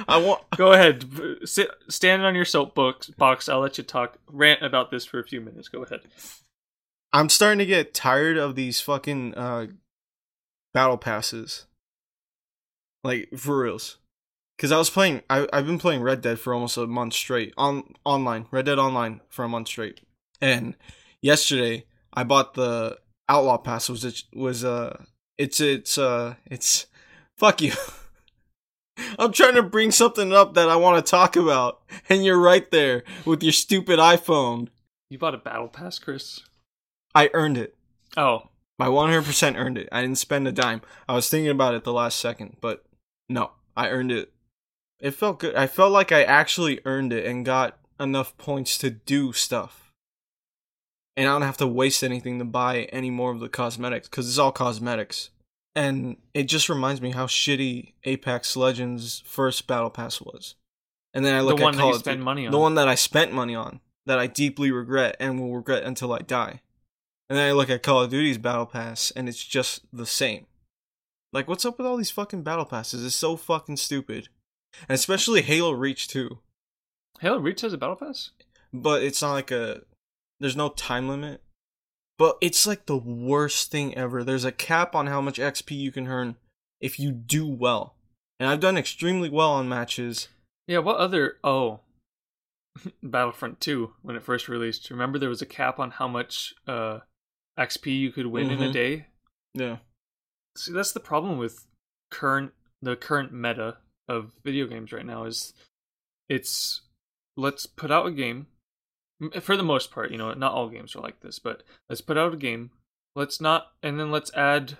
[0.07, 0.43] I want.
[0.55, 1.05] Go ahead.
[1.45, 3.09] Sit, stand on your soapbox.
[3.09, 3.49] Box.
[3.49, 4.17] I'll let you talk.
[4.27, 5.67] Rant about this for a few minutes.
[5.67, 6.01] Go ahead.
[7.11, 9.67] I'm starting to get tired of these fucking uh,
[10.73, 11.65] battle passes.
[13.03, 13.97] Like for reals.
[14.59, 15.21] Cause I was playing.
[15.29, 18.47] I I've been playing Red Dead for almost a month straight on online.
[18.51, 20.01] Red Dead Online for a month straight.
[20.41, 20.75] And
[21.21, 22.97] yesterday I bought the
[23.29, 23.87] Outlaw Pass.
[23.87, 25.01] Was it was uh
[25.37, 26.87] it's it's uh it's
[27.37, 27.71] fuck you.
[29.17, 32.69] I'm trying to bring something up that I want to talk about, and you're right
[32.71, 34.69] there with your stupid iPhone.
[35.09, 36.41] You bought a battle pass, Chris.
[37.15, 37.75] I earned it.
[38.15, 39.89] Oh, I 100% earned it.
[39.91, 40.81] I didn't spend a dime.
[41.07, 42.85] I was thinking about it the last second, but
[43.27, 44.31] no, I earned it.
[44.99, 45.55] It felt good.
[45.55, 49.91] I felt like I actually earned it and got enough points to do stuff.
[51.17, 54.27] And I don't have to waste anything to buy any more of the cosmetics because
[54.27, 55.29] it's all cosmetics.
[55.79, 60.55] And it just reminds me how shitty Apex Legends' first battle pass was.
[61.13, 62.51] And then I look the one at that Call you of spend Duty- money on.
[62.51, 66.11] the one that I spent money on, that I deeply regret and will regret until
[66.13, 66.61] I die.
[67.29, 70.47] And then I look at Call of Duty's battle pass and it's just the same.
[71.31, 73.05] Like what's up with all these fucking battle passes?
[73.05, 74.27] It's so fucking stupid.
[74.89, 76.39] And especially Halo Reach too.
[77.21, 78.31] Halo Reach has a battle pass.
[78.73, 79.83] But it's not like a
[80.39, 81.41] there's no time limit.
[82.19, 84.23] But it's like the worst thing ever.
[84.23, 86.35] There's a cap on how much XP you can earn
[86.81, 87.95] if you do well.
[88.39, 90.27] And I've done extremely well on matches.
[90.67, 90.79] Yeah.
[90.79, 91.37] What other?
[91.43, 91.79] Oh,
[93.03, 94.89] Battlefront Two when it first released.
[94.91, 96.99] Remember there was a cap on how much uh
[97.57, 98.73] XP you could win in a Mhm.
[98.73, 99.07] day.
[99.53, 99.77] Yeah.
[100.57, 101.67] See, that's the problem with
[102.11, 102.51] current
[102.81, 103.77] the current meta
[104.07, 105.53] of video games right now is
[106.29, 106.81] it's
[107.37, 108.47] let's put out a game m-
[109.41, 112.17] for the most part, you know, not all games are like this, but let's put
[112.17, 112.71] out a game.
[113.15, 114.77] Let's not and then let's add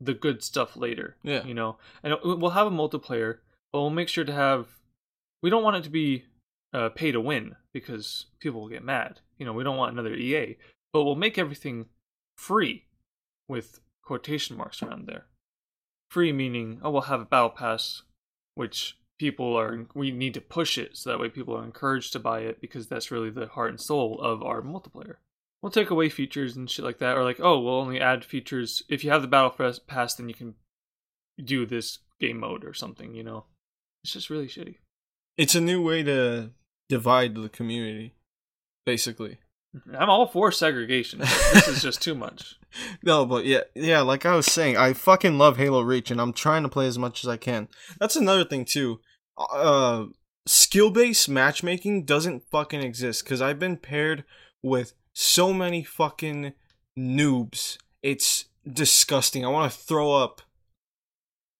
[0.00, 1.16] the good stuff later.
[1.22, 1.44] Yeah.
[1.44, 3.38] You know, and we'll have a multiplayer,
[3.72, 4.68] but we'll make sure to have
[5.42, 6.24] we don't want it to be
[6.72, 9.20] uh, pay to win because people will get mad.
[9.38, 10.56] You know, we don't want another EA,
[10.92, 11.86] but we'll make everything
[12.36, 12.86] free
[13.48, 15.26] with quotation marks around there.
[16.10, 18.02] Free meaning, oh, we'll have a battle pass,
[18.54, 22.18] which people are, we need to push it so that way people are encouraged to
[22.18, 25.16] buy it because that's really the heart and soul of our multiplayer.
[25.62, 28.82] We'll take away features and shit like that, or like, oh, we'll only add features.
[28.88, 29.50] If you have the battle
[29.86, 30.54] Pass- then you can
[31.42, 33.44] do this game mode or something, you know?
[34.02, 34.76] It's just really shitty.
[35.38, 36.50] It's a new way to
[36.88, 38.14] divide the community,
[38.84, 39.38] basically.
[39.96, 41.18] I'm all for segregation.
[41.52, 42.56] this is just too much.
[43.02, 46.32] No, but yeah, yeah, like I was saying, I fucking love Halo Reach and I'm
[46.32, 47.68] trying to play as much as I can.
[47.98, 49.00] That's another thing too.
[49.36, 50.06] Uh
[50.46, 54.24] skill-based matchmaking doesn't fucking exist cuz I've been paired
[54.62, 56.52] with so many fucking
[56.98, 57.78] noobs.
[58.02, 59.44] It's disgusting.
[59.44, 60.42] I want to throw up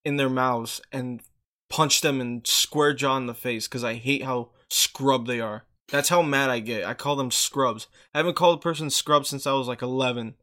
[0.05, 1.23] in their mouths and
[1.71, 5.65] punch them and square jaw in the face cuz I hate how scrub they are.
[5.95, 6.85] That's how mad I get.
[6.85, 7.87] I call them scrubs.
[8.13, 10.35] I haven't called a person scrub since I was like 11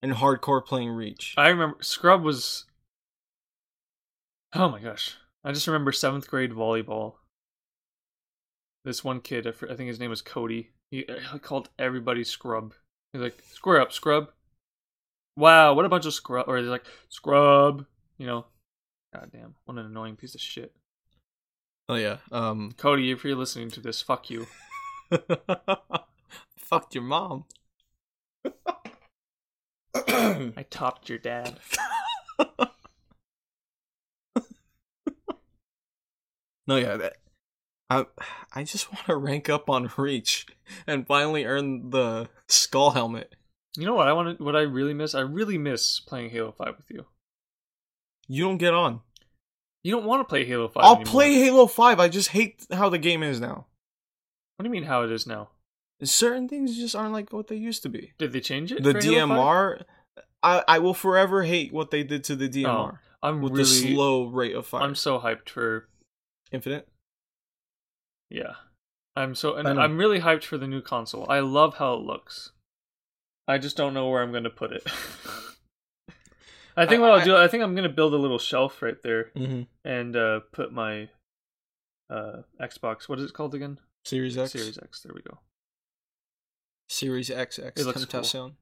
[0.00, 1.34] and hardcore playing Reach.
[1.36, 2.66] I remember Scrub was.
[4.54, 5.16] Oh my gosh!
[5.42, 7.14] I just remember seventh grade volleyball.
[8.84, 10.70] This one kid, I think his name was Cody.
[10.92, 11.04] He,
[11.40, 12.72] called everybody Scrub.
[13.12, 14.28] He's like, "Square up, Scrub."
[15.36, 16.48] Wow, what a bunch of scrub!
[16.48, 17.86] Or he's like, "Scrub,"
[18.18, 18.44] you know.
[19.12, 20.76] God damn, what an annoying piece of shit.
[21.88, 22.18] Oh yeah.
[22.30, 24.46] Um Cody, if you're listening to this, fuck you.
[26.56, 27.44] fucked your mom.
[29.94, 31.58] I topped your dad.
[36.66, 37.14] no, yeah, that
[37.90, 38.06] I
[38.54, 40.46] I just want to rank up on Reach
[40.86, 43.34] and finally earn the skull helmet.
[43.76, 44.40] You know what I want?
[44.40, 45.14] What I really miss?
[45.14, 47.06] I really miss playing Halo Five with you.
[48.28, 49.00] You don't get on.
[49.82, 51.10] You don't want to play Halo 5 I'll anymore.
[51.10, 51.98] play Halo 5.
[51.98, 53.66] I just hate how the game is now.
[54.62, 55.48] What do you mean how it is now?
[56.04, 58.12] Certain things just aren't like what they used to be.
[58.16, 58.84] Did they change it?
[58.84, 59.28] The for Halo 5?
[59.28, 59.82] DMR
[60.40, 63.94] I I will forever hate what they did to the DMR I'm with really the
[63.94, 64.82] slow rate of fire.
[64.82, 65.88] I'm so hyped for
[66.52, 66.86] Infinite.
[68.30, 68.54] yeah.
[69.16, 69.80] I'm so and I know.
[69.80, 71.26] I'm really hyped for the new console.
[71.28, 72.52] I love how it looks.
[73.48, 74.86] I just don't know where I'm going to put it.
[76.76, 78.38] I think I- what I'll I- do I think I'm going to build a little
[78.38, 79.62] shelf right there Mm-hmm.
[79.84, 81.08] and uh put my
[82.10, 83.78] uh Xbox what is it called again?
[84.04, 84.52] Series X.
[84.52, 85.00] Series X.
[85.00, 85.38] There we go.
[86.88, 87.78] Series XX.
[87.78, 88.52] It looks Tentacion.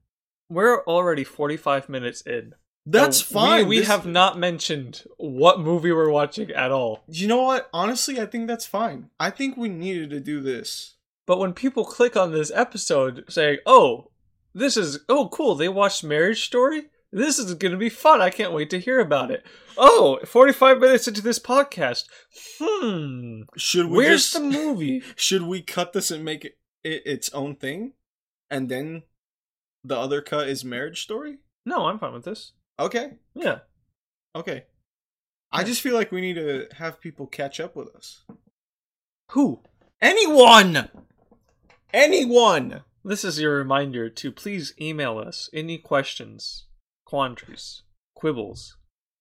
[0.49, 2.53] We're already 45 minutes in.
[2.85, 3.67] That's And we- fine.
[3.67, 7.03] We, This- have not mentioned what movie we're watching at all.
[7.07, 7.69] You know what?
[7.73, 9.09] Honestly, I think that's fine.
[9.19, 10.95] I think we needed to do this.
[11.27, 14.11] But when people click on this episode saying, "Oh,
[14.53, 16.89] this is oh cool, they watched Marriage Story.
[17.11, 18.21] This is going to be fun.
[18.21, 19.45] I can't wait to hear about it."
[19.77, 22.05] Oh, 45 minutes into this podcast.
[22.59, 23.41] Hmm.
[23.57, 25.01] Should we Where's just, the movie?
[25.15, 27.93] Should we cut this and make it, it its own thing,
[28.49, 29.03] and then
[29.83, 31.37] the other cut is Marriage Story?
[31.65, 32.53] no, I'm fine with this.
[32.79, 33.59] Okay, Yeah.
[34.35, 34.65] okay.
[35.51, 38.23] I just feel like we need to have people catch up with us.
[39.31, 39.61] Who?
[40.01, 40.89] Anyone,
[41.93, 42.81] anyone.
[43.03, 46.65] This is your reminder to please email us any questions,
[47.11, 47.83] quandaries,
[48.15, 48.77] quibbles,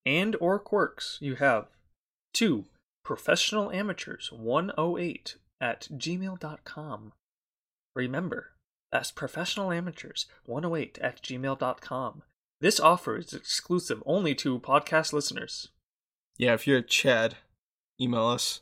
[0.06, 1.66] and or quirks you have
[2.32, 2.66] to
[3.04, 7.12] professionalamateurs108 at gmail.com.
[7.96, 8.52] Remember,
[8.92, 12.22] that's professionalamateurs108 at gmail.com.
[12.60, 15.70] This offer is exclusive only to podcast listeners.
[16.38, 17.38] Yeah, if you're a Chad,
[18.00, 18.60] email us.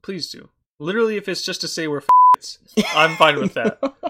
[0.00, 0.48] Please do.
[0.80, 2.58] Literally, if it's just to say we're f***its,
[2.94, 3.78] I'm fine with that.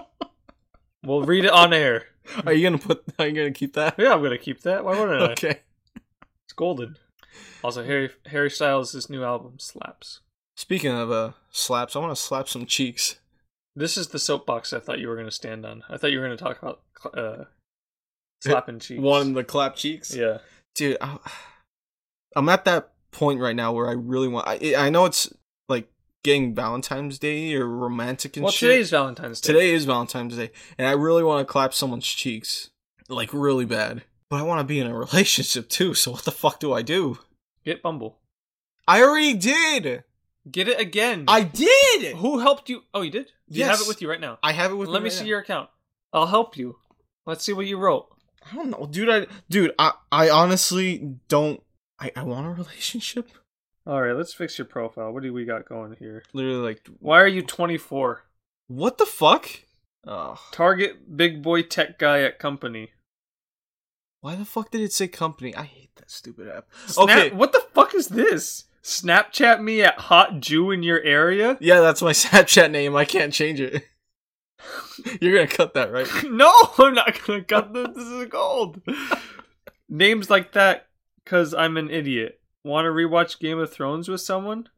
[1.03, 2.05] We'll read it on air.
[2.45, 3.03] Are you gonna put?
[3.19, 3.95] Are you gonna keep that?
[3.97, 4.85] Yeah, I'm gonna keep that.
[4.85, 5.31] Why wouldn't I?
[5.33, 5.59] Okay.
[6.45, 6.97] It's golden.
[7.63, 10.21] Also, Harry Harry Styles' new album slaps.
[10.55, 13.19] Speaking of uh slaps, I want to slap some cheeks.
[13.75, 15.83] This is the soapbox I thought you were gonna stand on.
[15.89, 16.81] I thought you were gonna talk about
[17.13, 17.43] uh,
[18.43, 19.01] slapping cheeks.
[19.01, 20.15] One the clap cheeks.
[20.15, 20.37] yeah.
[20.75, 21.17] dude I,
[22.35, 25.31] i'm at that point right now where i really want i, I know it's
[26.23, 29.53] getting valentine's day or romantic and Well, shit today's Valentine's Day.
[29.53, 32.69] today is valentine's day and i really want to clap someone's cheeks
[33.09, 36.31] like really bad but i want to be in a relationship too so what the
[36.31, 37.19] fuck do i do
[37.65, 38.19] Get Bumble.
[38.87, 40.03] i already did
[40.49, 41.25] Get it again.
[41.27, 42.81] i did Who helped you?
[42.93, 43.27] Oh, you did.
[43.49, 44.39] Do You have it with you right now.
[44.43, 45.29] i have it with Let me right see now.
[45.29, 45.69] your account.
[46.11, 46.75] I'll help you.
[47.25, 48.07] Let's see what you wrote.
[48.51, 51.61] i don't know dude i dude i i honestly don't
[51.99, 53.29] i i want a relationship
[53.85, 55.11] All right, let's fix your profile.
[55.11, 56.23] What do we got going here?
[56.33, 58.23] literally like Why are you 24?
[58.67, 59.49] what the fuck
[60.07, 62.91] oh Target big boy tech guy at company.
[64.21, 65.53] Why the fuck did it say company?
[65.55, 66.67] I hate that stupid app.
[66.87, 67.29] Snap- Okay.
[67.35, 68.65] What the fuck is this?
[68.81, 71.57] Snapchat me at hot Jew in your area?
[71.59, 72.95] Yeah, that's my Snapchat name.
[72.95, 73.83] I can't change it.
[75.21, 76.07] You're gonna cut that, right?
[76.29, 77.87] no, I'm not gonna cut this.
[77.95, 78.81] This is gold.
[79.89, 80.87] Names like that,
[81.25, 82.39] cause I'm an idiot.
[82.63, 84.69] Want to rewatch Game of Thrones with someone?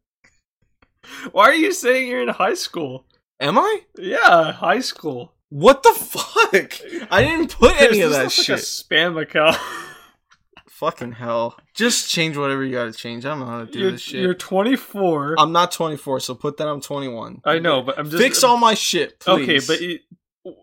[1.31, 3.05] Why are you saying you're in high school?
[3.39, 3.81] Am I?
[3.97, 5.35] Yeah, high school.
[5.49, 6.79] What the fuck?
[7.11, 8.49] I didn't put any of that shit.
[8.49, 9.57] Like a spam account.
[10.67, 11.57] Fucking hell.
[11.75, 13.23] Just change whatever you gotta change.
[13.25, 14.21] I don't know how to do you're, this shit.
[14.21, 15.35] you're 24.
[15.37, 17.41] I'm not 24, so put that I'm 21.
[17.45, 19.69] I know, but I'm just Fix all my shit, please.
[19.69, 20.01] Okay, but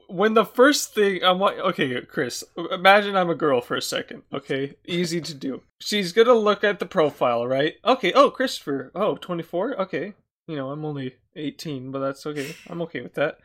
[0.09, 4.23] when the first thing I'm like, okay, Chris, imagine I'm a girl for a second,
[4.33, 4.75] okay?
[4.87, 5.63] Easy to do.
[5.81, 7.75] She's gonna look at the profile, right?
[7.85, 9.81] Okay, oh, Christopher, oh, 24?
[9.83, 10.15] Okay.
[10.47, 12.55] You know, I'm only 18, but that's okay.
[12.69, 13.39] I'm okay with that.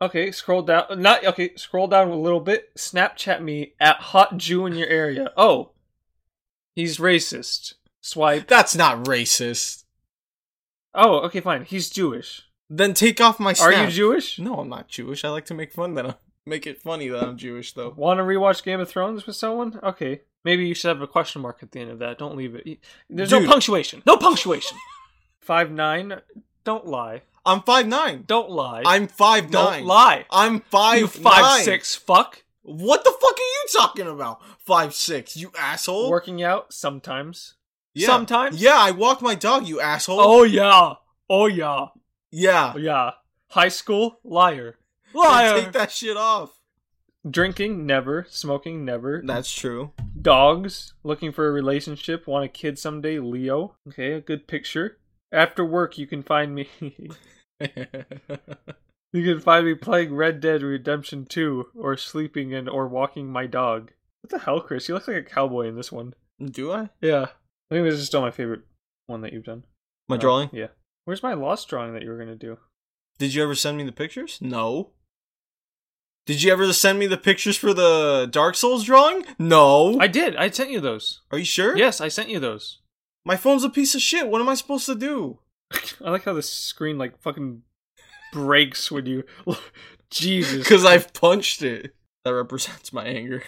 [0.00, 0.84] Okay, scroll down.
[0.96, 2.74] Not, okay, scroll down a little bit.
[2.76, 5.30] Snapchat me at Hot Jew in your area.
[5.36, 5.72] Oh,
[6.74, 7.74] he's racist.
[8.02, 8.46] Swipe.
[8.46, 9.84] That's not racist.
[10.94, 11.64] Oh, okay, fine.
[11.64, 12.42] He's Jewish.
[12.68, 13.72] Then take off my snap.
[13.72, 14.38] Are you Jewish?
[14.38, 15.24] No, I'm not Jewish.
[15.24, 16.14] I like to make fun that I'm
[16.46, 17.92] make it funny that I'm Jewish though.
[17.96, 19.78] Want to rewatch Game of Thrones with someone?
[19.82, 20.22] Okay.
[20.44, 22.18] Maybe you should have a question mark at the end of that.
[22.18, 22.78] Don't leave it.
[23.10, 23.42] There's Dude.
[23.42, 24.02] no punctuation.
[24.06, 24.78] No punctuation.
[25.40, 26.20] Five nine.
[26.64, 27.22] Don't lie.
[27.44, 28.24] I'm five nine.
[28.26, 28.82] Don't lie.
[28.84, 29.84] I'm five Don't nine.
[29.84, 30.26] lie.
[30.30, 31.62] I'm five you five nine.
[31.64, 32.42] six fuck.
[32.62, 34.40] What the fuck are you talking about?
[34.58, 36.10] Five six, you asshole.
[36.10, 37.54] Working out sometimes.
[37.94, 38.06] Yeah.
[38.08, 38.60] sometimes?
[38.60, 40.20] Yeah, I walk my dog, you asshole.
[40.20, 40.94] Oh yeah.
[41.30, 41.86] Oh yeah.
[42.30, 42.76] Yeah.
[42.76, 43.12] Yeah.
[43.50, 44.76] High school liar.
[45.14, 45.60] Liar.
[45.60, 46.60] Take that shit off.
[47.28, 48.26] Drinking never.
[48.28, 49.22] Smoking never.
[49.24, 49.92] That's true.
[50.20, 52.26] Dogs looking for a relationship.
[52.26, 53.18] Want a kid someday.
[53.18, 53.76] Leo.
[53.88, 54.98] Okay, a good picture.
[55.32, 56.68] After work, you can find me.
[59.12, 63.46] You can find me playing Red Dead Redemption 2 or sleeping and or walking my
[63.46, 63.92] dog.
[64.20, 64.88] What the hell, Chris?
[64.88, 66.12] You look like a cowboy in this one.
[66.44, 66.90] Do I?
[67.00, 67.26] Yeah.
[67.70, 68.62] I think this is still my favorite
[69.06, 69.64] one that you've done.
[70.08, 70.50] My Uh, drawing?
[70.52, 70.66] Yeah.
[71.06, 72.58] Where's my lost drawing that you were going to do?
[73.18, 74.38] Did you ever send me the pictures?
[74.42, 74.90] No.
[76.26, 79.24] Did you ever send me the pictures for the Dark Souls drawing?
[79.38, 79.98] No.
[80.00, 80.36] I did.
[80.36, 81.22] I sent you those.
[81.30, 81.76] Are you sure?
[81.76, 82.80] Yes, I sent you those.
[83.24, 84.28] My phone's a piece of shit.
[84.28, 85.38] What am I supposed to do?
[86.04, 87.62] I like how the screen like fucking
[88.32, 89.22] breaks when you
[90.10, 90.58] Jesus.
[90.64, 91.94] Because I've punched it.
[92.24, 93.44] That represents my anger.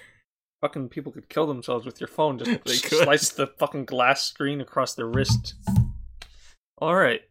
[0.60, 2.38] fucking people could kill themselves with your phone.
[2.38, 3.02] Just They could.
[3.02, 5.54] slice the fucking glass screen across their wrist.
[6.78, 7.22] All right.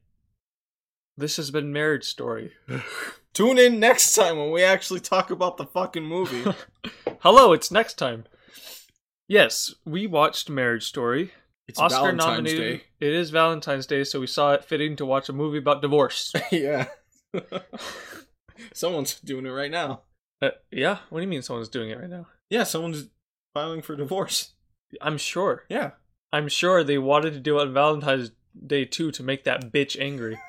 [1.17, 2.51] This has been Marriage Story.
[3.33, 6.53] Tune in next time when we actually talk about the fucking movie.
[7.21, 8.25] Hello, it's next time.
[9.27, 11.31] Yes, we watched Marriage Story.
[11.67, 12.81] It's Oscar Valentine's nominated.
[12.99, 16.31] It is Valentine's Day, so we saw it fitting to watch a movie about divorce.
[16.51, 16.85] Yeah.
[18.73, 20.01] someone's doing it right now.
[20.41, 22.27] Uh, yeah, what do you mean someone's doing it right now?
[22.49, 23.09] Yeah, someone's
[23.55, 24.53] filing for divorce.
[25.01, 25.65] I'm sure.
[25.67, 25.91] Yeah.
[26.31, 28.31] I'm sure they wanted to do it on Valentine's
[28.65, 30.39] Day too to make that bitch angry.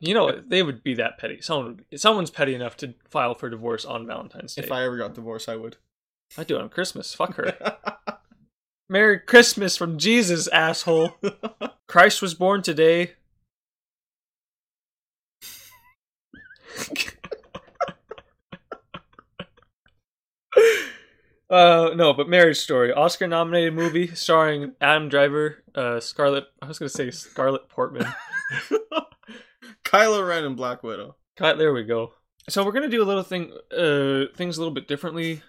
[0.00, 1.40] You know, they would be that petty.
[1.40, 4.62] Someone, someone's petty enough to file for divorce on Valentine's Day.
[4.62, 5.76] if I ever got divorced, I would.
[6.36, 7.14] I do it on Christmas.
[7.14, 7.56] Fuck her.
[8.88, 11.16] Merry Christmas from Jesus, asshole.
[11.88, 13.12] Christ was born today.
[21.50, 26.78] uh no, but Marriage Story, Oscar nominated movie starring Adam Driver, uh Scarlett I was
[26.78, 28.06] going to say Scarlett Portman.
[29.84, 31.16] Kylo Ren and Black Widow.
[31.36, 32.12] Cut, there we go.
[32.48, 35.42] So we're gonna do a little thing, uh, things a little bit differently.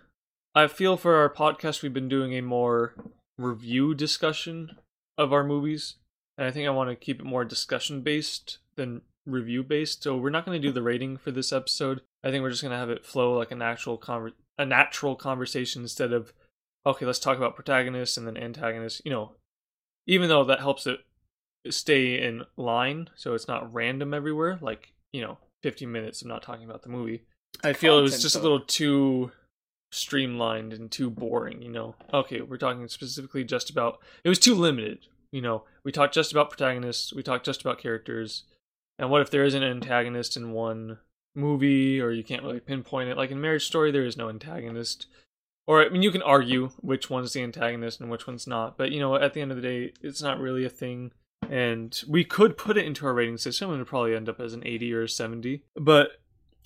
[0.56, 2.94] I feel for our podcast, we've been doing a more
[3.38, 4.78] review discussion
[5.18, 5.96] of our movies,
[6.38, 10.04] and I think I want to keep it more discussion based than review based.
[10.04, 12.02] So we're not gonna do the rating for this episode.
[12.24, 15.82] I think we're just gonna have it flow like an actual conver- a natural conversation
[15.82, 16.34] instead of
[16.86, 19.02] okay, let's talk about protagonists and then antagonists.
[19.04, 19.32] You know,
[20.06, 21.00] even though that helps it
[21.70, 26.42] stay in line so it's not random everywhere like you know 15 minutes of not
[26.42, 27.24] talking about the movie
[27.64, 29.32] i feel it was Content, just a little too
[29.92, 34.56] streamlined and too boring you know okay we're talking specifically just about it was too
[34.56, 35.00] limited
[35.32, 38.44] you know we talked just about protagonists we talked just about characters
[38.98, 41.00] and what if there is an antagonist in one
[41.40, 45.08] movie or you can't really pinpoint it like in marriage story there is no antagonist
[45.70, 48.92] or I mean, you can argue which one's the antagonist and which one's not, but
[48.92, 51.12] you know, at the end of the day, it's not really a thing.
[51.48, 54.56] And we could put it into our rating system and it'd probably end up as
[54.56, 55.62] an 80 or a 70.
[55.76, 56.14] But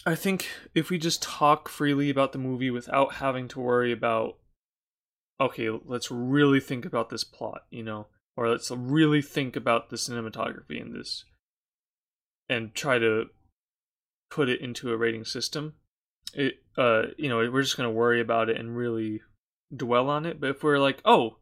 [0.06, 4.38] I think if we just talk freely about the movie without having to worry about,
[5.38, 8.08] okay, let's really think about this plot, you know,
[8.38, 11.26] or let's really think about the cinematography in this
[12.48, 13.26] and try to
[14.34, 15.76] put it into a rating system.
[16.34, 19.22] It uh you know we're just going to worry about it and really
[19.76, 20.40] dwell on it.
[20.40, 21.38] But if we're like oh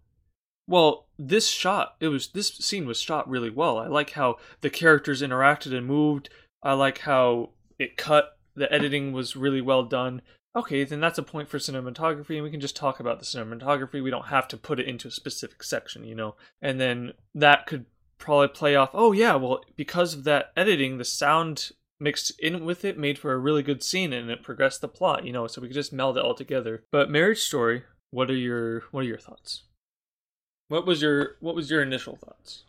[0.67, 3.77] well this shot it was this scene was shot really well.
[3.77, 6.29] I like how the characters interacted and moved.
[6.61, 10.21] I like how it cut the editing was really well done.
[10.53, 14.03] Okay then that's a point for cinematography and we can just talk about the cinematography.
[14.03, 16.35] We don't have to put it into a specific section you know?
[16.61, 17.85] And then that could
[18.17, 21.71] probably play off oh yeah well because of that editing the sound
[22.01, 25.25] mixed in with it made for a really good scene and it progressed the plot
[25.25, 28.35] you know so we could just meld it all together but marriage story what are
[28.35, 29.63] your what are your thoughts
[30.67, 32.63] what was your what was your initial thoughts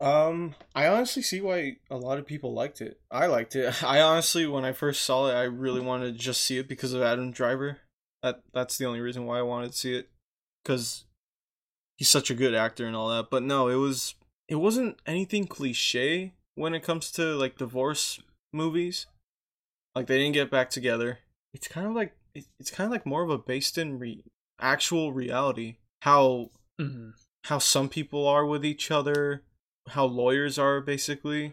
[0.00, 2.98] Um, I honestly see why a lot of people liked it.
[3.08, 3.84] I liked it.
[3.84, 6.92] I honestly, when I first saw it, I really wanted to just see it because
[6.92, 7.78] of Adam Driver.
[8.22, 10.08] That that's the only reason why I wanted to see it,
[10.64, 11.04] because
[11.96, 13.30] he's such a good actor and all that.
[13.30, 14.16] But no, it was
[14.48, 18.20] it wasn't anything cliche when it comes to like divorce
[18.52, 19.06] movies.
[19.94, 21.18] Like they didn't get back together.
[21.52, 24.24] It's kind of like it's kind of like more of a based in re-
[24.60, 25.76] actual reality.
[26.02, 26.50] How
[26.80, 27.10] Mm-hmm.
[27.44, 29.42] how some people are with each other,
[29.90, 31.52] how lawyers are basically.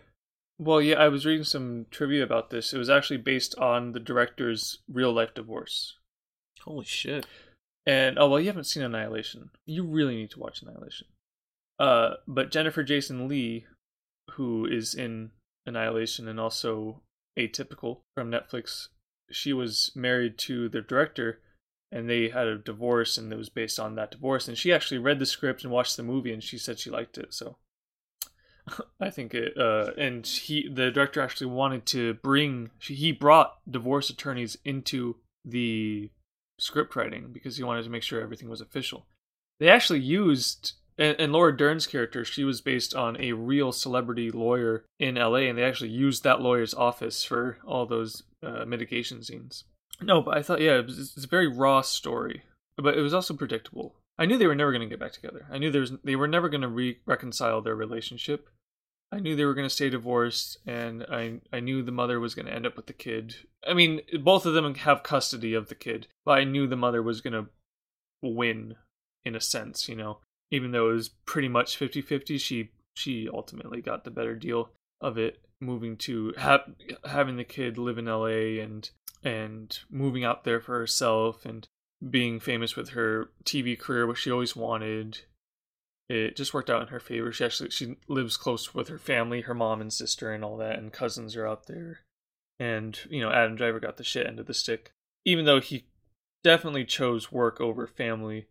[0.58, 2.74] Well, yeah, I was reading some trivia about this.
[2.74, 5.98] It was actually based on the director's real life divorce.
[6.62, 7.26] Holy shit.
[7.86, 9.50] And oh well, you haven't seen Annihilation.
[9.66, 11.08] You really need to watch Annihilation.
[11.78, 13.66] Uh, but Jennifer Jason Leigh,
[14.34, 15.32] who is in
[15.66, 17.02] Annihilation and also
[17.38, 18.88] Atypical from Netflix,
[19.32, 21.42] she was married to the director,
[21.92, 24.48] and they had a divorce, and it was based on that divorce.
[24.48, 27.18] And she actually read the script and watched the movie, and she said she liked
[27.18, 27.34] it.
[27.34, 27.58] So
[29.00, 29.58] I think it.
[29.58, 32.72] Uh, and he, the director, actually wanted to bring.
[32.82, 36.12] He brought divorce attorneys into the
[36.60, 39.06] script writing because he wanted to make sure everything was official.
[39.60, 44.30] They actually used and, and Laura Dern's character, she was based on a real celebrity
[44.30, 49.24] lawyer in LA, and they actually used that lawyer's office for all those uh, mitigation
[49.24, 49.64] scenes.
[50.02, 52.44] No, but I thought, yeah, it was, it's a very raw story,
[52.78, 53.96] but it was also predictable.
[54.18, 55.48] I knew they were never going to get back together.
[55.50, 58.50] I knew there was, they were never going to re- reconcile their relationship.
[59.12, 62.36] I knew they were going to stay divorced, and I I knew the mother was
[62.36, 63.38] going to end up with the kid.
[63.68, 67.02] I mean, both of them have custody of the kid, but I knew the mother
[67.02, 67.48] was going to
[68.22, 68.76] win
[69.26, 70.20] in a sense, you know.
[70.52, 75.18] Even though it was pretty much 50-50, she she ultimately got the better deal of
[75.18, 76.66] it, moving to ha-
[77.06, 78.90] having the kid live in LA and
[79.24, 81.68] and moving out there for herself and
[82.10, 85.20] being famous with her TV career, which she always wanted
[86.10, 87.32] it just worked out in her favor.
[87.32, 90.80] She actually she lives close with her family, her mom and sister and all that,
[90.80, 92.02] and cousins are out there.
[92.60, 94.92] And you know, Adam Driver got the shit end of the stick,
[95.24, 95.86] even though he
[96.44, 98.48] definitely chose work over family,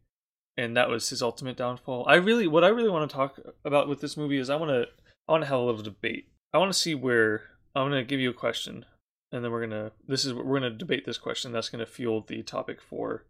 [0.59, 2.05] and that was his ultimate downfall.
[2.09, 4.71] I really, what I really want to talk about with this movie is I want
[4.71, 4.87] to,
[5.29, 6.29] I want to have a little debate.
[6.53, 7.43] I want to see where
[7.77, 8.85] I'm going to give you a question,
[9.31, 11.53] and then we're gonna, this is we're going to debate this question.
[11.53, 13.25] That's going to fuel the topic for,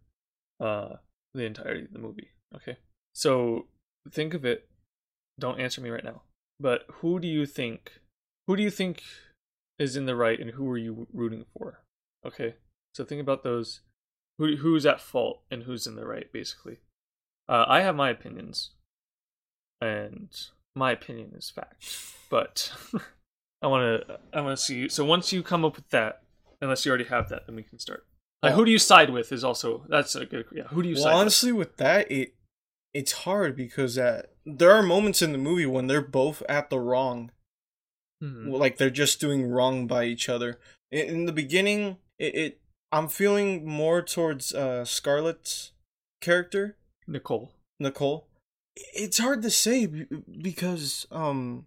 [0.59, 0.97] uh,
[1.35, 2.31] the entirety of the movie.
[2.57, 2.79] Okay,
[3.15, 3.67] so
[4.11, 4.67] think of it.
[5.39, 6.23] Don't answer me right now.
[6.59, 8.01] But who do you think?
[8.47, 9.03] Who do you think
[9.79, 11.83] is in the right, and who are you rooting for?
[12.27, 12.55] Okay,
[12.95, 13.83] so think about those.
[14.39, 16.79] Who who's at fault and who's in the right, basically.
[17.49, 18.71] Uh, I have my opinions,
[19.81, 20.29] and
[20.75, 21.85] my opinion is fact.
[22.31, 22.73] But
[23.63, 24.89] I want to I want to see.
[24.89, 26.23] So once you come up with that,
[26.61, 28.05] unless you already have that, then we can start.
[28.43, 29.33] Like, who do you side with?
[29.33, 30.47] Is also that's a good.
[30.53, 32.35] Yeah, who do you Well, side honestly, with that, it
[32.95, 36.79] it's hard because uh, there are moments in the movie when they're both at the
[36.79, 37.31] wrong.
[38.21, 38.31] with?
[38.31, 38.59] Mhm.
[38.59, 40.59] like they're just doing wrong by each other.
[40.91, 45.73] In, in the beginning, it, it I'm feeling more towards uh Scarlett's
[46.21, 46.77] character,
[47.09, 47.53] Nicole.
[47.81, 48.29] Nicole.
[48.77, 49.87] It's hard to say
[50.41, 51.67] because um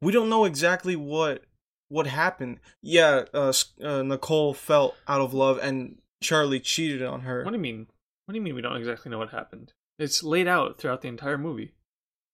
[0.00, 1.44] we don't know exactly what
[1.88, 2.60] what happened.
[2.80, 3.52] Yeah, uh,
[3.82, 7.44] uh Nicole felt out of love and Charlie cheated on her.
[7.44, 7.86] What do you mean?
[8.24, 9.72] What do you mean we don't exactly know what happened?
[9.98, 11.74] It's laid out throughout the entire movie.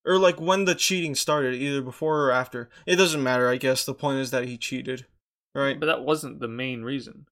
[0.07, 2.71] or like when the cheating started, either before or after.
[2.87, 3.85] It doesn't matter, I guess.
[3.85, 5.07] The point is that he cheated.
[5.55, 5.81] Right?
[5.81, 7.27] But that wasn't the main reason.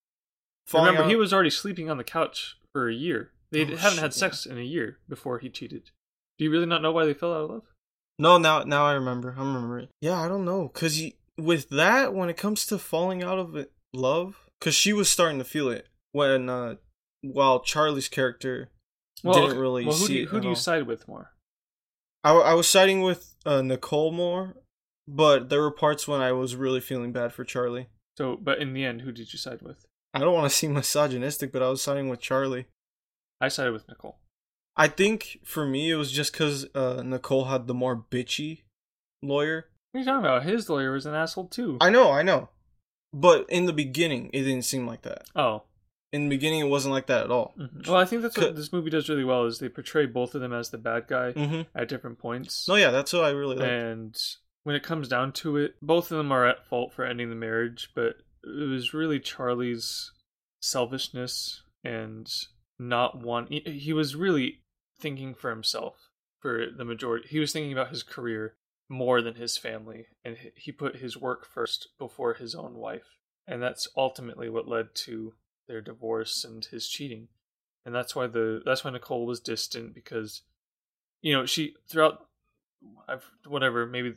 [0.67, 3.31] Falling Remember, he was already sleeping on the couch for a year.
[3.57, 4.21] They Oh, haven't shit, had yeah.
[4.21, 5.91] sex in a year before he cheated.
[6.39, 7.63] Do you really not know why they fell out of love?
[8.19, 9.35] No, now now I remember.
[9.37, 9.91] I remember it.
[10.01, 11.01] Yeah, I don't know, cause
[11.39, 15.39] with that, when it comes to falling out of it, love, cause she was starting
[15.39, 16.77] to feel it when, uh,
[17.23, 18.71] while Charlie's character
[19.23, 19.57] didn't okay.
[19.57, 20.57] really well, who see do you, it who do you all.
[20.57, 21.33] side with more?
[22.25, 24.57] I, I was siding with uh, Nicole more,
[25.09, 27.89] but there were parts when I was really feeling bad for Charlie.
[28.19, 29.85] So, but in the end, who did you side with?
[30.15, 32.67] I don't want to seem misogynistic, but I was siding with Charlie.
[33.41, 34.19] I sided with Nicole.
[34.77, 38.63] I think for me it was just because uh, Nicole had the more bitchy
[39.23, 39.67] lawyer.
[39.93, 40.43] What are you talking about?
[40.45, 41.79] His lawyer was an asshole too.
[41.81, 42.51] I know, I know,
[43.13, 45.25] but in the beginning it didn't seem like that.
[45.35, 45.63] oh,
[46.13, 47.55] In the beginning it wasn't like that at all.
[47.59, 47.87] mhm.
[47.87, 49.45] well, I think that's what this movie does really well.
[49.47, 51.63] Is they portray both of them as the bad guy Mm-hmm.
[51.75, 52.69] at different points.
[52.69, 53.69] No, yeah, that's what I really like.
[53.69, 54.17] and
[54.65, 57.37] when it comes down to it, both of them are at fault for ending the
[57.37, 60.13] marriage, but it was really Charlie's
[60.61, 62.31] selfishness and
[62.79, 63.47] not one.
[63.49, 64.61] He, was really
[64.99, 66.11] thinking for himself
[66.41, 67.29] for the majority.
[67.29, 68.55] He was thinking about his career
[68.89, 73.17] more than his family, and he- he put his work first before his own wife,
[73.47, 75.35] and that's ultimately what led to
[75.67, 77.29] their divorce and his cheating.
[77.85, 80.43] And that's why the that's why Nicole was distant because
[81.21, 82.29] you know she throughout
[83.09, 84.17] I've whatever maybe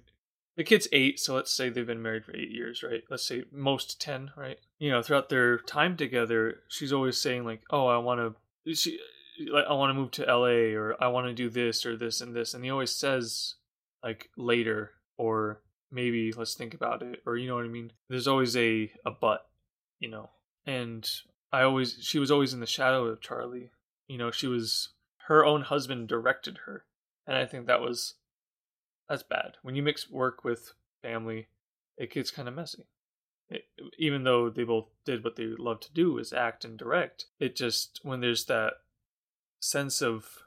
[0.55, 3.03] the kid's eight, so let's say they've been married for eight years, right?
[3.09, 4.59] Let's say most ten, right?
[4.77, 8.35] You know, throughout their time together, she's always saying like, "Oh, I want to."
[8.73, 8.99] She
[9.51, 12.21] like I want to move to LA or I want to do this or this
[12.21, 13.55] and this and he always says
[14.03, 17.91] like later or maybe let's think about it or you know what I mean?
[18.09, 19.47] There's always a a but
[19.99, 20.29] you know?
[20.65, 21.09] And
[21.51, 23.71] I always she was always in the shadow of Charlie.
[24.07, 24.89] You know she was
[25.27, 26.85] her own husband directed her
[27.25, 28.15] and I think that was
[29.07, 29.53] that's bad.
[29.61, 31.47] When you mix work with family
[31.97, 32.85] it gets kind of messy
[33.97, 37.55] even though they both did what they love to do is act and direct it
[37.55, 38.73] just when there's that
[39.59, 40.43] sense of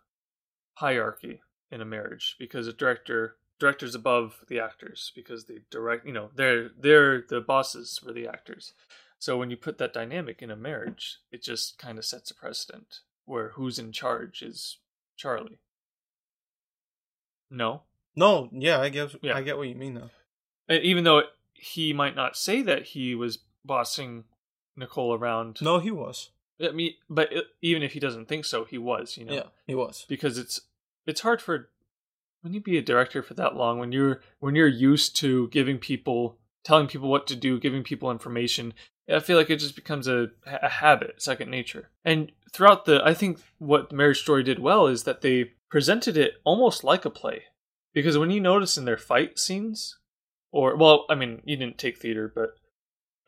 [0.74, 1.40] hierarchy
[1.70, 6.30] in a marriage because a director directors above the actors because they direct you know
[6.34, 8.72] they're they're the bosses for the actors
[9.18, 12.34] so when you put that dynamic in a marriage it just kind of sets a
[12.34, 14.78] precedent where who's in charge is
[15.16, 15.58] charlie
[17.50, 17.82] no
[18.14, 19.36] No, yeah, I guess Yeah.
[19.36, 20.10] I get what you mean though.
[20.74, 21.22] Even though
[21.62, 24.24] he might not say that he was bossing
[24.76, 26.30] nicole around No, he was.
[26.60, 29.42] I mean, but it, even if he doesn't think so, he was, you know, Yeah,
[29.66, 30.04] he was.
[30.08, 30.60] because it's
[31.06, 31.68] it's hard for
[32.40, 35.78] when you be a director for that long when you're when you're used to giving
[35.78, 38.74] people telling people what to do, giving people information.
[39.12, 41.90] I feel like it just becomes a, a habit, second nature.
[42.04, 46.34] And throughout the, I think what Marriage Story did well is that they presented it
[46.44, 47.44] almost like a play,
[47.92, 49.98] because when you notice in their fight scenes,
[50.52, 52.50] or well, I mean, you didn't take theater, but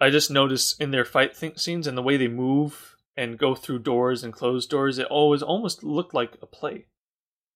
[0.01, 3.55] I just noticed in their fight th- scenes and the way they move and go
[3.55, 6.87] through doors and close doors, it always almost looked like a play.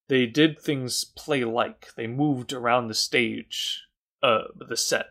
[0.09, 1.95] They did things play like.
[1.97, 3.83] They moved around the stage,
[4.23, 5.11] uh, the set.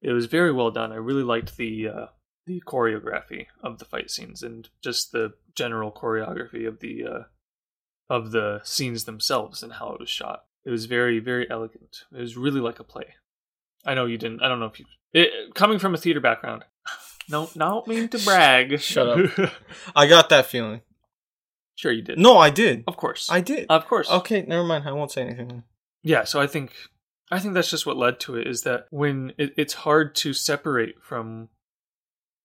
[0.00, 0.92] It was very well done.
[0.92, 2.06] I really liked the uh,
[2.46, 7.22] the choreography of the fight scenes and just the general choreography of the uh,
[8.08, 10.44] of the scenes themselves and how it was shot.
[10.64, 12.04] It was very very elegant.
[12.12, 13.14] It was really like a play.
[13.84, 14.42] I know you didn't.
[14.42, 16.64] I don't know if you it, coming from a theater background.
[17.28, 18.80] No, don't mean to brag.
[18.92, 19.08] Shut
[19.38, 19.52] up.
[19.96, 20.80] I got that feeling.
[21.76, 22.18] sure, you did.
[22.18, 22.84] No, I did.
[22.86, 23.28] of course.
[23.30, 23.66] I did.
[23.68, 24.10] of course.
[24.10, 24.88] Okay, never mind.
[24.88, 25.62] I won't say anything.
[26.02, 26.72] yeah so i think
[27.30, 30.32] i think that's just what led to it is that when it, it's hard to
[30.32, 31.48] separate from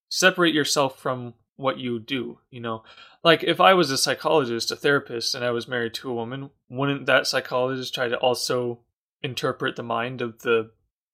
[0.09, 2.83] separate yourself from what you do you know
[3.23, 6.49] like if i was a psychologist a therapist and i was married to a woman
[6.69, 8.79] wouldn't that psychologist try to also
[9.21, 10.69] interpret the mind of the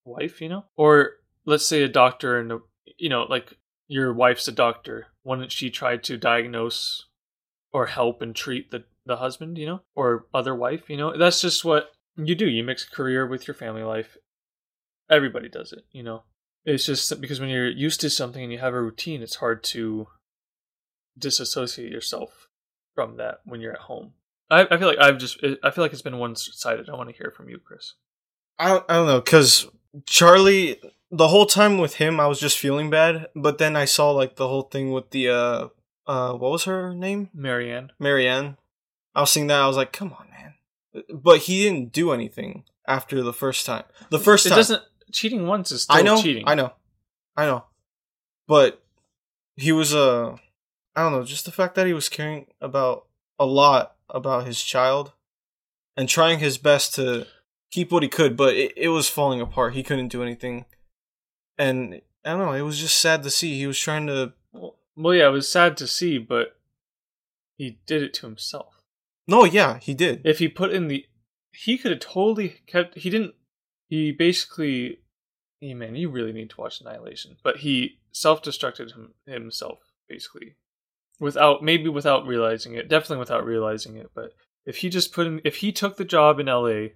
[0.05, 0.65] wife you know?
[0.75, 1.11] Or
[1.45, 2.59] let's say a doctor and a,
[2.97, 5.07] you know like your wife's a doctor.
[5.23, 7.07] Wouldn't she try to diagnose
[7.73, 9.81] or help and treat the the husband you know?
[9.95, 11.17] Or other wife you know?
[11.17, 12.47] That's just what you do.
[12.47, 14.17] You mix career with your family life.
[15.09, 16.23] Everybody does it you know?
[16.63, 19.63] It's just because when you're used to something and you have a routine it's hard
[19.65, 20.07] to
[21.17, 22.47] disassociate yourself
[22.95, 24.13] from that when you're at home.
[24.49, 26.89] I, I feel like i've just i feel like it's been one-sided.
[26.89, 27.95] I want to hear from you chris.
[28.59, 29.67] I don't, I don't know, cause
[30.05, 30.79] Charlie,
[31.09, 33.27] the whole time with him, I was just feeling bad.
[33.35, 35.67] But then I saw like the whole thing with the uh,
[36.07, 37.29] uh, what was her name?
[37.33, 38.57] marianne Marianne.
[39.13, 39.61] I was seeing that.
[39.61, 41.03] I was like, come on, man.
[41.13, 43.83] But he didn't do anything after the first time.
[44.09, 46.73] The first it time, doesn't cheating once is still I know, cheating I know,
[47.35, 47.65] I know.
[48.47, 48.81] But
[49.55, 50.35] he was uh,
[50.95, 53.05] I don't know, just the fact that he was caring about
[53.39, 55.13] a lot about his child
[55.95, 57.27] and trying his best to
[57.71, 59.73] keep what he could, but it, it was falling apart.
[59.73, 60.65] He couldn't do anything,
[61.57, 62.53] and I don't know.
[62.53, 63.57] It was just sad to see.
[63.57, 64.33] He was trying to.
[64.53, 66.57] well, well yeah it was sad to see but
[67.57, 68.83] he did it to himself
[69.27, 70.21] No, yeah, he did.
[70.25, 71.05] if he put in the
[71.53, 73.33] he could have totally kept he didn't
[73.87, 74.99] he basically
[75.59, 80.55] hey man you really need to watch annihilation but he self-destructed him, himself basically
[81.19, 84.31] without maybe without realizing it definitely without realizing it but
[84.65, 86.87] if he just put in if he took the job in la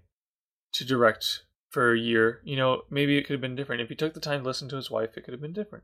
[0.76, 3.96] to direct for a year you know maybe it could have been different if he
[3.96, 5.84] took the time to listen to his wife it could have been different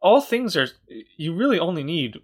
[0.00, 0.68] all things are
[1.16, 2.16] you really only need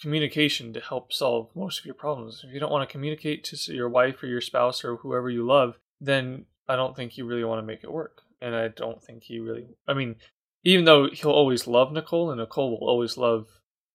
[0.00, 2.42] communication to help solve most of your problems.
[2.46, 5.46] If you don't want to communicate to your wife or your spouse or whoever you
[5.46, 8.22] love, then I don't think you really want to make it work.
[8.40, 9.66] And I don't think he really.
[9.88, 10.16] I mean,
[10.64, 13.46] even though he'll always love Nicole and Nicole will always love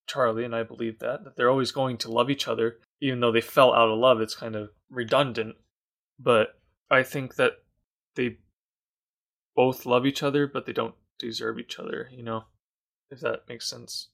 [0.07, 3.31] Charlie, and I believe that that they're always going to love each other, even though
[3.31, 4.19] they fell out of love.
[4.19, 5.55] It's kind of redundant,
[6.19, 6.59] but
[6.91, 7.53] I think that
[8.15, 8.37] they
[9.55, 12.09] both love each other, but they don't deserve each other.
[12.11, 12.43] You know,
[13.09, 14.09] if that makes sense.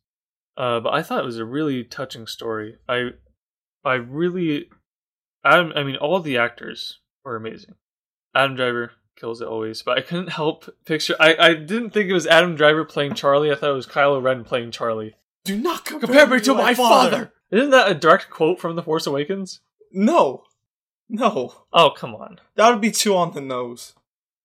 [0.55, 2.77] Uh, but I thought it was a really touching story.
[2.87, 3.09] I,
[3.83, 4.69] I really,
[5.43, 5.71] Adam.
[5.75, 7.75] I mean, all the actors were amazing.
[8.33, 11.15] Adam Driver kills it always, but I couldn't help picture.
[11.19, 13.51] I, I didn't think it was Adam Driver playing Charlie.
[13.51, 15.15] I thought it was Kylo Ren playing Charlie.
[15.43, 17.33] Do not compare, Compare me to my father.
[17.51, 19.61] Isn't that a direct quote from The Force Awakens?
[19.93, 20.43] No,
[21.09, 22.39] no, Oh come on.
[22.55, 23.93] that would be too on the nose.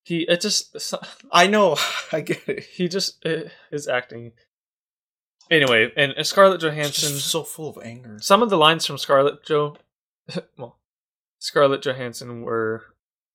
[0.04, 0.94] he it just
[1.32, 1.76] I know.
[2.12, 2.64] I get it.
[2.64, 4.32] he just uh, is acting.
[5.50, 7.12] Anyway, and Scarlett Johansson.
[7.14, 8.16] just so full of anger.
[8.20, 9.76] some of the lines from Scarlett Joe,
[10.56, 10.78] well,
[11.38, 12.84] Scarlett Johansson were.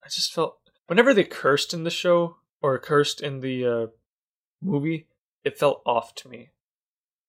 [0.03, 0.57] I just felt
[0.87, 3.87] whenever they cursed in the show or cursed in the uh,
[4.61, 5.07] movie,
[5.43, 6.49] it felt off to me.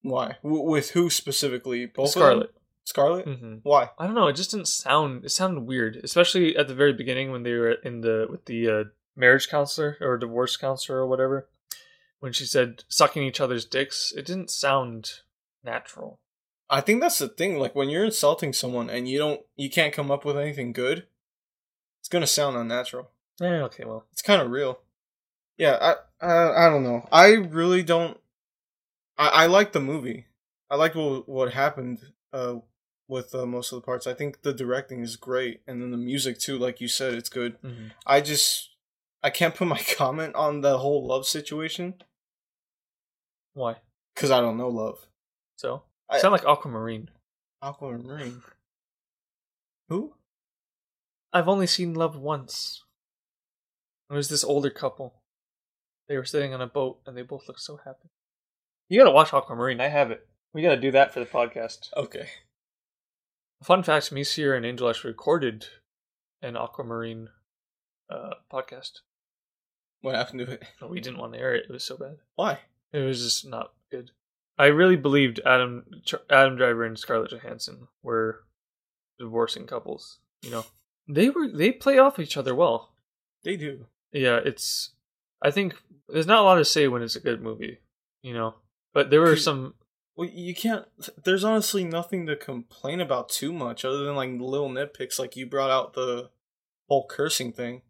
[0.01, 0.37] Why?
[0.43, 1.85] W- with who specifically?
[1.85, 2.51] Both Scarlett.
[2.87, 3.23] Of them?
[3.23, 3.25] Scarlett.
[3.39, 3.89] hmm Why?
[3.97, 4.27] I don't know.
[4.27, 5.25] It just didn't sound.
[5.25, 8.69] It sounded weird, especially at the very beginning when they were in the with the
[8.69, 8.83] uh,
[9.15, 11.47] marriage counselor or divorce counselor or whatever.
[12.19, 15.21] When she said sucking each other's dicks, it didn't sound
[15.63, 16.19] natural.
[16.69, 17.57] I think that's the thing.
[17.57, 21.05] Like when you're insulting someone and you don't, you can't come up with anything good.
[22.01, 23.11] It's gonna sound unnatural.
[23.39, 23.63] Yeah.
[23.63, 23.85] Okay.
[23.85, 24.05] Well.
[24.11, 24.79] It's kind of real.
[25.57, 27.07] Yeah, I, I I don't know.
[27.11, 28.17] I really don't.
[29.17, 30.25] I I like the movie.
[30.69, 31.99] I liked what what happened
[32.33, 32.55] uh
[33.09, 34.07] with uh, most of the parts.
[34.07, 36.57] I think the directing is great, and then the music too.
[36.57, 37.57] Like you said, it's good.
[38.05, 38.69] I just
[39.21, 41.95] I can't put my comment on the whole love situation
[43.53, 43.77] Why?
[44.15, 45.07] because I don't know love.
[45.57, 45.83] So.
[46.09, 47.09] I- sound like Aquamarine.
[47.61, 48.41] Aquamarine.
[49.89, 50.13] Who?
[51.33, 52.83] I've only seen love once.
[54.09, 55.21] It was this older couple.
[56.07, 58.09] They were sitting on a boat and they both looked so happy.
[58.87, 59.79] You gotta watch Aquamarine.
[59.79, 60.27] I have it.
[60.53, 61.89] We gotta do that for the podcast.
[61.95, 62.27] Okay.
[63.63, 65.65] Fun fact: me, Sierra, and Angel actually recorded
[66.41, 67.29] an Aquamarine
[68.09, 69.01] uh, podcast.
[70.01, 70.63] What happened to it?
[70.79, 71.65] But we didn't want to air it.
[71.69, 72.17] It was so bad.
[72.35, 72.59] Why?
[72.93, 74.11] It was just not good.
[74.57, 75.85] I really believed Adam
[76.29, 78.43] Adam Driver and Scarlett Johansson were
[79.17, 80.19] divorcing couples.
[80.41, 80.65] You know,
[81.07, 82.91] they were they play off each other well.
[83.43, 83.85] They do.
[84.11, 84.91] Yeah, it's.
[85.41, 85.75] I think
[86.09, 87.79] there's not a lot to say when it's a good movie,
[88.21, 88.55] you know.
[88.93, 89.75] But there were some.
[90.19, 90.85] Well, you can't.
[91.23, 95.17] There's honestly nothing to complain about too much, other than like little nitpicks.
[95.17, 96.29] Like you brought out the
[96.89, 97.83] whole cursing thing.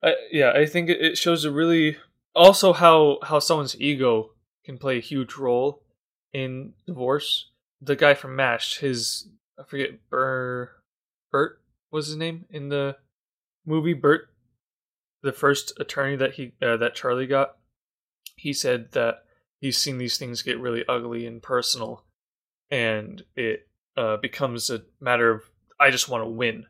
[0.00, 1.96] I, yeah, I think it, shows a really
[2.36, 4.30] also how how someone's ego
[4.64, 5.82] can play a huge role
[6.32, 7.50] in divorce.
[7.80, 9.26] The guy from Mash, his
[9.58, 10.70] I forget Bur
[11.32, 12.96] Bert was his name in the
[13.66, 13.94] movie.
[13.94, 14.28] Bert,
[15.24, 17.56] the first attorney that he uh, that Charlie got,
[18.36, 19.24] he said that
[19.62, 22.04] he's seen these things get really ugly and personal,
[22.70, 25.44] and it uh, becomes a matter of
[25.80, 26.66] I just want to win,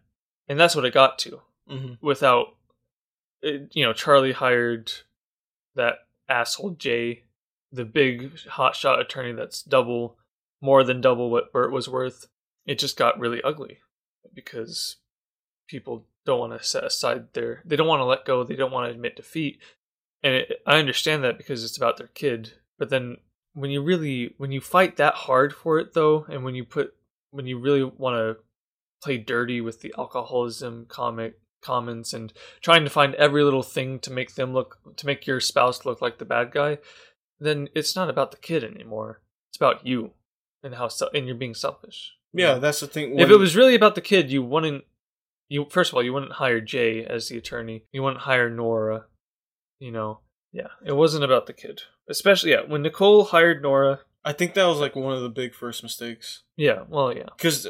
[0.49, 1.41] and that's what it got to.
[1.71, 2.05] Mm-hmm.
[2.05, 2.57] without
[3.41, 4.93] it, you know charlie hired
[5.77, 5.95] that
[6.29, 7.23] asshole jay
[7.71, 10.19] the big hotshot attorney that's double
[10.61, 12.27] more than double what bert was worth
[12.67, 13.79] it just got really ugly
[14.35, 14.97] because
[15.69, 18.73] people don't want to set aside their they don't want to let go they don't
[18.73, 19.61] want to admit defeat.
[20.25, 23.17] And it, i understand that because it's about their kid but then
[23.55, 26.95] when you really when you fight that hard for it though and when you put
[27.31, 28.43] when you really want to
[29.03, 34.11] play dirty with the alcoholism comic comments and trying to find every little thing to
[34.13, 36.79] make them look to make your spouse look like the bad guy
[37.41, 39.21] then it's not about the kid anymore.
[39.51, 40.13] It's about you
[40.63, 43.19] and how and you're being selfish Yeah, that's the thing.
[43.19, 44.85] if it was really about the kid you wouldn't
[45.49, 47.85] you first of all you wouldn't hire jay as the attorney.
[47.93, 49.07] You wouldn't hire nora
[49.79, 50.21] you know?
[50.53, 51.83] Yeah it wasn't about the kid
[52.13, 55.53] especially yeah when nicole hired nora I think that was like one of the big
[55.53, 56.45] first mistakes.
[56.57, 57.67] yeah well yeah Because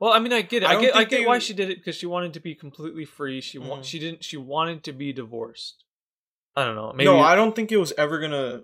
[0.00, 0.66] Well, I mean, I get it.
[0.70, 0.96] I I, get.
[0.96, 3.42] I get why she did it because she wanted to be completely free.
[3.42, 3.84] She wa- Mhm.
[3.84, 4.24] she didn't.
[4.24, 5.84] She wanted to be divorced.
[6.56, 6.90] I don't know.
[6.94, 8.62] Maybe no, I don't think it was ever gonna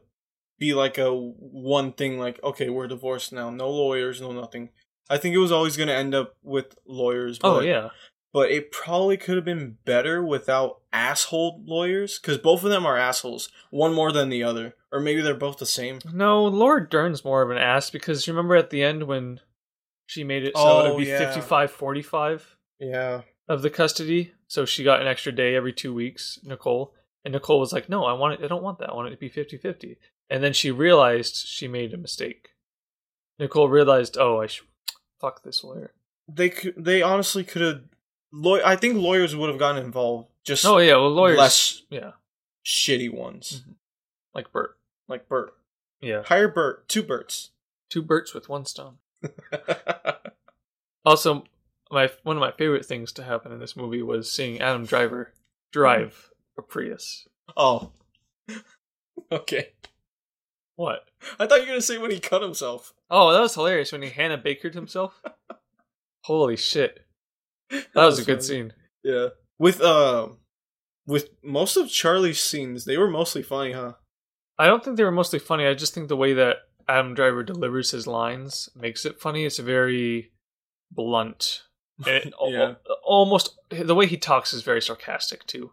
[0.59, 2.19] be like a one thing.
[2.19, 3.51] Like, okay, we're divorced now.
[3.51, 4.71] No lawyers, no nothing.
[5.11, 7.39] I think it was always gonna end up with lawyers.
[7.45, 7.91] Oh but- yeah.
[8.33, 12.97] but it probably could have been better without asshole lawyers because both of them are
[12.97, 13.51] assholes.
[13.71, 15.99] One more than the other, or maybe they're both the same.
[16.13, 19.41] No, Laura Dern's more of an ass because you remember at the end when
[20.07, 21.19] she made it so Oh, it'd be yeah.
[21.19, 24.33] 55 45 Yeah, of the custody.
[24.49, 26.95] So she got an extra day every two weeks, Nicole.
[27.25, 28.45] And Nicole was like, no, I want it.
[28.45, 28.91] I don't want that.
[28.91, 29.99] I want it to be 50 50.
[30.31, 32.51] And then she realized she made a mistake.
[33.41, 34.67] Nicole realized, oh, I should
[35.21, 35.93] fuck this lawyer.
[36.29, 36.75] they could.
[36.85, 37.81] They honestly could have.
[38.33, 40.29] Law- I think lawyers would have gotten involved.
[40.45, 40.95] Just Oh, yeah.
[40.95, 41.39] Well, lawyers.
[41.39, 42.13] less Yeah.
[42.65, 43.73] shitty ones, mm-hmm.
[44.37, 44.77] Like Bert.
[45.09, 45.55] like Bert.
[46.01, 46.23] Yeah.
[46.25, 46.89] Hire Bert.
[46.89, 47.51] Two Berts.
[47.91, 48.99] Two Berts with one stone.
[51.05, 51.45] Also,
[51.93, 55.33] my one of my favorite things to happen in this movie was seeing Adam Driver
[55.73, 57.29] drive a Prius.
[57.57, 57.93] oh.
[59.33, 59.69] Okay.
[60.77, 61.07] What?
[61.39, 62.93] I thought you were gonna say when he cut himself.
[63.09, 65.23] Oh, that was hilarious when he Hannah Bakered himself.
[66.25, 67.07] Holy shit.
[67.71, 68.47] That was a good funny.
[68.47, 68.73] scene.
[69.03, 69.29] Yeah.
[69.59, 70.29] With uh
[71.07, 73.93] with most of Charlie's scenes, they were mostly funny, huh?
[74.59, 75.67] I don't think they were mostly funny.
[75.67, 76.57] I just think the way that
[76.89, 79.45] Adam Driver delivers his lines makes it funny.
[79.45, 80.33] It's very
[80.91, 81.63] blunt.
[82.07, 82.75] It, Yeah.
[83.05, 85.73] almost the way he talks is very sarcastic too.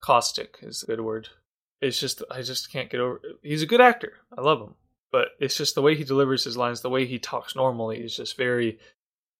[0.00, 1.28] caustic is a good word.
[1.80, 3.20] It's just I just can't get over.
[3.42, 4.12] He's a good actor.
[4.36, 4.74] I love him,
[5.10, 8.16] but it's just the way he delivers his lines, the way he talks normally is
[8.16, 8.78] just very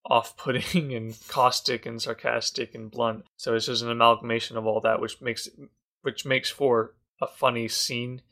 [0.04, 3.24] off-putting and caustic and sarcastic and blunt.
[3.36, 5.48] So it's just an amalgamation of all that, which makes
[6.02, 8.22] which makes for a funny scene,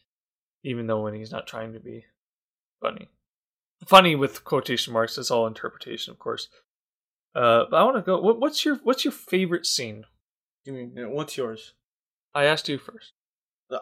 [0.63, 2.05] even though when he's not trying to be
[2.81, 3.09] funny.
[3.87, 5.19] Funny with quotation marks.
[5.19, 6.49] It's all interpretation, of course.
[7.35, 8.21] Uh, but I want to go.
[8.21, 10.05] What, what's your What's your favorite scene?
[10.65, 10.89] Give me.
[10.97, 11.75] What's yours?
[12.35, 13.13] I asked you first.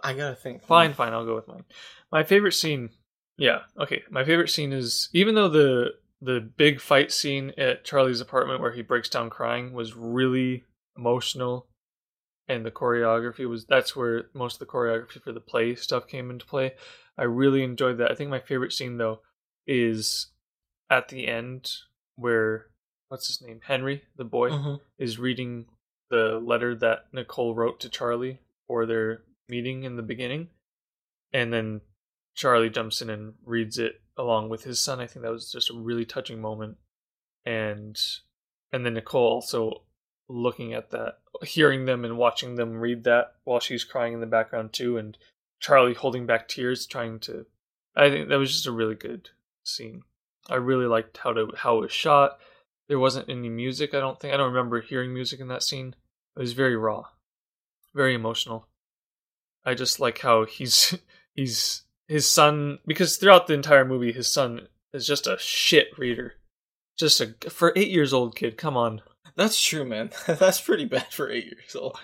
[0.03, 0.65] I gotta think.
[0.65, 1.13] Fine, fine.
[1.13, 1.65] I'll go with mine.
[2.11, 2.91] My favorite scene.
[3.39, 3.61] Yeah.
[3.79, 4.03] Okay.
[4.11, 8.73] My favorite scene is even though the the big fight scene at Charlie's apartment where
[8.73, 10.65] he breaks down crying was really
[10.97, 11.67] emotional,
[12.49, 16.31] and the choreography was that's where most of the choreography for the play stuff came
[16.31, 16.75] into play.
[17.19, 18.11] I really enjoyed that.
[18.11, 19.21] I think my favorite scene though
[19.67, 20.29] is
[20.91, 21.71] at the end
[22.17, 22.67] where
[23.09, 24.81] what's his name Henry the boy Mhm.
[24.99, 25.67] is reading
[26.09, 30.51] the letter that Nicole wrote to Charlie for their meeting in the beginning,
[31.33, 31.81] and then
[32.35, 35.01] Charlie jumps in and reads it along with his son.
[35.01, 36.79] I think that was just a really touching moment,
[37.45, 37.99] and
[38.73, 39.83] and then Nicole also
[40.29, 44.27] looking at that, hearing them and watching them read that while she's crying in the
[44.27, 45.17] background too, and
[45.61, 47.47] Charlie holding back tears, trying to.
[47.95, 49.31] I think that was just a really good
[49.65, 50.03] scene.
[50.49, 52.39] I really liked how to how it was shot.
[52.89, 53.95] There wasn't any music.
[53.95, 55.95] I don't think I don't remember hearing music in that scene.
[56.37, 57.05] It was very raw,
[57.95, 58.69] very emotional.
[59.65, 60.97] I just like how he's
[61.35, 66.35] he's his son because throughout the entire movie his son is just a shit reader.
[66.99, 68.57] Just a for 8 years old kid.
[68.57, 69.03] Come on.
[69.37, 70.11] That's true, man.
[70.27, 71.99] That's pretty bad for eight years old.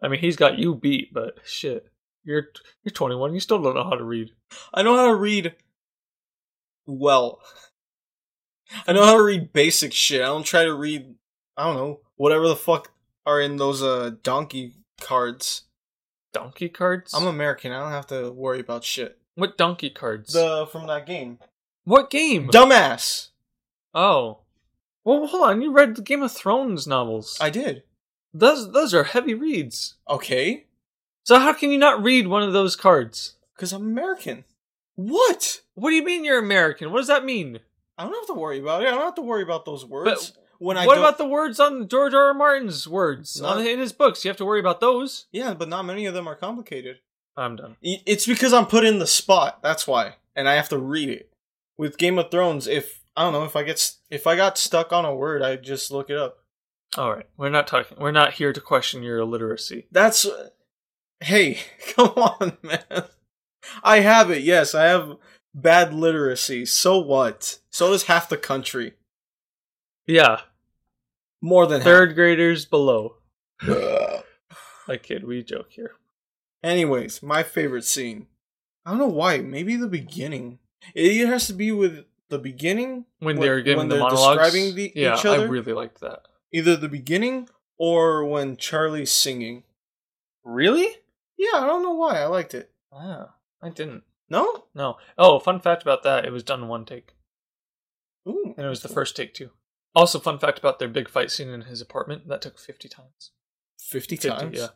[0.00, 1.88] I mean, he's got you beat, but shit.
[2.22, 2.48] You're
[2.84, 3.34] you're 21.
[3.34, 4.30] You still don't know how to read.
[4.72, 5.54] I know how to read
[6.86, 7.40] well.
[8.86, 10.22] I know how to read basic shit.
[10.22, 11.14] I don't try to read
[11.56, 12.92] I don't know, whatever the fuck
[13.26, 15.62] are in those uh donkey cards.
[16.32, 17.12] Donkey cards?
[17.14, 19.18] I'm American, I don't have to worry about shit.
[19.34, 20.32] what donkey cards?
[20.32, 21.38] The from that game.
[21.84, 22.48] What game?
[22.48, 23.28] Dumbass.
[23.94, 24.38] oh.
[25.04, 25.60] Well, hold on.
[25.60, 27.36] You read the Game of Thrones novels.
[27.38, 27.82] I did.
[28.32, 29.96] Those those are heavy reads.
[30.08, 30.64] Okay.
[31.24, 33.36] So how can you not read one of those cards?
[33.58, 34.44] Cause I'm American.
[34.96, 35.60] What?
[35.74, 36.90] What do you mean you're American?
[36.90, 37.60] What does that mean?
[37.98, 38.88] I don't have to worry about it.
[38.88, 40.32] I don't have to worry about those words.
[40.58, 42.28] when I what don't- about the words on George R.
[42.28, 42.34] R.
[42.34, 44.24] Martin's words Not- on in his books?
[44.24, 45.26] You have to worry about those.
[45.32, 47.00] Yeah, but not many of them are complicated.
[47.36, 47.76] I'm done.
[47.82, 49.62] It's because I'm put in the spot.
[49.62, 51.30] That's why, and I have to read it.
[51.76, 54.92] With Game of Thrones, if I don't know if I get if I got stuck
[54.92, 56.38] on a word, I just look it up.
[56.96, 57.96] All right, we're not talking.
[58.00, 59.86] We're not here to question your illiteracy.
[59.90, 60.26] That's
[61.20, 61.58] hey,
[61.94, 63.04] come on, man.
[63.82, 64.42] I have it.
[64.42, 65.16] Yes, I have
[65.54, 66.66] bad literacy.
[66.66, 67.58] So what?
[67.70, 68.94] So does half the country.
[70.06, 70.40] Yeah,
[71.40, 73.16] More than third graders below.
[73.60, 74.24] half.
[74.88, 75.24] I kid.
[75.24, 75.92] We joke here.
[76.62, 78.26] Anyways, my favorite scene.
[78.84, 79.38] I don't know why.
[79.38, 80.58] Maybe the beginning.
[80.94, 84.38] It either has to be with the beginning When, they're giving when the they're monologues,
[84.42, 86.22] describing the- yeah, each I really liked that.
[86.52, 89.64] either the beginning or when Charlie's singing.
[90.44, 90.88] Really?
[91.36, 92.20] Yeah, I don't know why.
[92.20, 92.70] I liked it.
[92.92, 94.04] Ah, I didn't.
[94.28, 94.64] No?
[94.74, 94.96] No.
[95.18, 97.14] Oh, fun fact about that: it was done in one take,
[98.28, 98.54] Ooh.
[98.56, 99.50] and it was the first take too.
[99.94, 103.30] Also, fun fact about their big fight scene in his apartment that took fifty times.
[103.80, 104.58] 50 50, times?
[104.58, 104.68] yeah.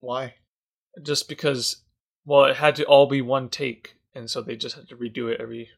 [0.00, 0.34] Why?
[1.02, 1.82] Just because,
[2.26, 5.30] well, it had to all be one take, and so they just had to redo
[5.32, 5.70] it every.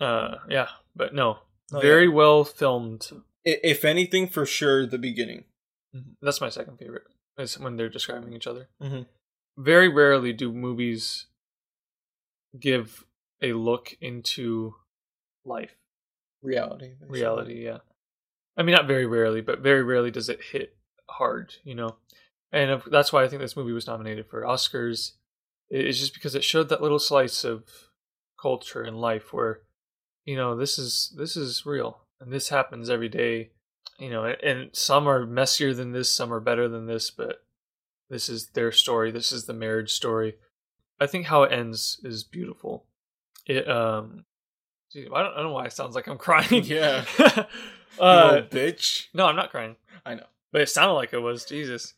[0.00, 1.38] Uh, yeah, but no,
[1.72, 3.10] Oh, very well filmed.
[3.44, 5.44] If anything, for sure, the beginning.
[5.94, 6.16] Mhm.
[6.20, 7.04] That's my second favorite.
[7.38, 8.68] Is when they're describing each other.
[8.82, 9.06] Mhm.
[9.56, 11.26] Very rarely do movies
[12.58, 13.04] give
[13.42, 14.74] a look into
[15.44, 15.74] life,
[16.42, 16.94] Reality.
[17.00, 17.64] reality.
[17.64, 17.78] Yeah,
[18.56, 20.76] I mean not very rarely, but very rarely does it hit
[21.08, 21.54] hard.
[21.64, 21.96] You know,
[22.52, 25.12] and that's why I think this movie was nominated for Oscars.
[25.70, 27.64] It's just because it showed that little slice of
[28.40, 29.60] culture and life where,
[30.24, 33.50] you know, this is this is real and this happens every day.
[33.98, 37.44] You know, and- some are messier than this, some are better than this, but
[38.08, 39.10] this is their story.
[39.10, 40.36] This is the marriage story.
[40.98, 42.84] I think how it ends is beautiful.
[43.46, 44.24] It um,
[44.92, 46.64] gee, I don't, I don't know why it sounds like I'm crying.
[46.64, 47.04] Yeah.
[47.18, 47.44] uh,
[48.00, 49.06] Uh, bitch.
[49.14, 49.76] no, I'm not crying.
[50.04, 50.26] I know.
[50.52, 51.44] But it sounded like it was.
[51.44, 51.94] Jesus.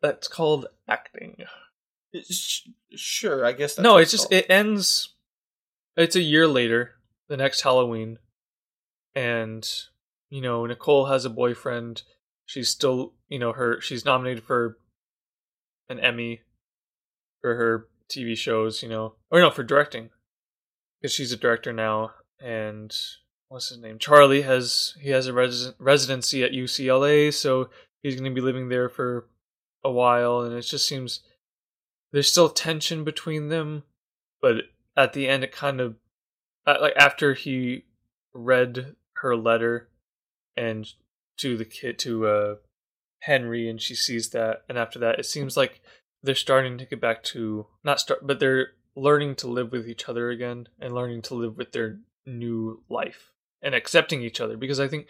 [0.00, 1.44] That's called acting.
[2.28, 5.14] Sh- Sure, I guess that's no, what it's just it ends.
[5.96, 6.96] It's a year later,
[7.28, 8.18] the next Halloween,
[9.14, 9.68] and
[10.28, 12.02] you know Nicole has a boyfriend.
[12.46, 13.80] She's still, you know, her.
[13.80, 14.76] She's nominated for
[15.88, 16.40] an Emmy
[17.40, 20.10] for her TV shows, you know, or no, for directing,
[21.00, 22.10] because she's a director now.
[22.42, 22.92] And
[23.48, 23.98] what's his name?
[23.98, 27.70] Charlie has he has a resi- residency at UCLA, so
[28.02, 29.28] he's going to be living there for
[29.84, 31.20] a while, and it just seems
[32.12, 33.84] there's still tension between them,
[34.40, 34.56] but
[34.96, 35.96] at the end, it kind of
[36.66, 37.84] uh, like after he
[38.32, 39.88] read her letter
[40.56, 40.92] and
[41.38, 42.54] to the kid to uh
[43.20, 45.82] Henry, and she sees that, and after that, it seems like
[46.22, 50.08] they're starting to get back to not start, but they're learning to live with each
[50.08, 53.30] other again and learning to live with their new life
[53.62, 55.06] and accepting each other because I think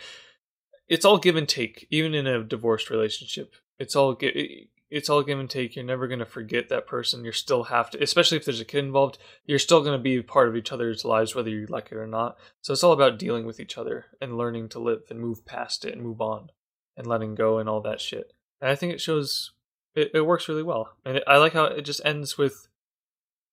[0.89, 3.55] it's all give and take even in a divorced relationship.
[3.79, 5.77] It's all gi- it's all give and take.
[5.77, 7.23] You're never going to forget that person.
[7.23, 10.21] You're still have to especially if there's a kid involved you're still going to be
[10.23, 12.37] part of each other's lives whether you like it or not.
[12.61, 15.85] So it's all about dealing with each other and learning to live and move past
[15.85, 16.51] it and move on
[16.97, 18.33] and letting go and all that shit.
[18.61, 19.53] And I think it shows
[19.95, 20.97] it, it works really well.
[21.05, 22.69] And it, I like how it just ends with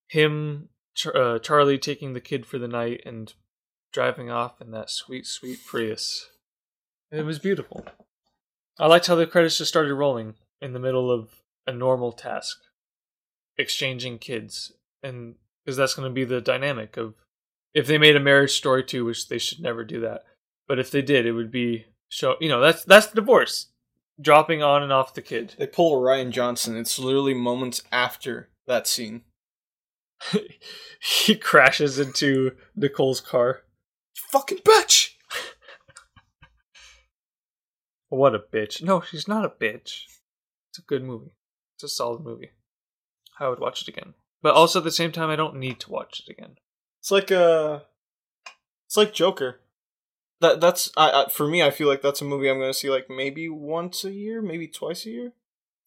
[0.08, 3.34] him Char- uh, Charlie taking the kid for the night and
[3.94, 6.30] driving off in that sweet, sweet Prius.
[7.12, 7.86] It was beautiful.
[8.80, 11.30] I liked how the credits just started rolling in the middle of
[11.66, 12.58] a normal task,
[13.58, 17.16] exchanging kids, and because that's going to be the dynamic of
[17.74, 20.24] if they made a marriage story too, which they should never do that,
[20.68, 22.36] but if they did, it would be show.
[22.40, 23.68] You know, that's that's divorce,
[24.20, 25.56] dropping on and off the kid.
[25.58, 26.78] They pull Rian Johnson.
[26.78, 29.22] It's literally moments after that scene.
[31.26, 33.64] he crashes into Nicole's car.
[34.16, 35.12] Fucking bitch!
[38.10, 38.82] What a bitch.
[38.82, 40.04] No, she's not a bitch.
[40.78, 41.32] It's a good movie.
[41.76, 42.52] It's a solid movie.
[43.40, 44.14] I would watch it again.
[44.44, 46.58] But also at the same time I don't need to watch it again.
[47.00, 47.80] It's like uh
[48.86, 49.60] It's like Joker.
[50.40, 51.64] That that's I, I for me.
[51.64, 54.68] I feel like that's a movie I'm gonna see like maybe once a year, maybe
[54.68, 55.32] twice a year.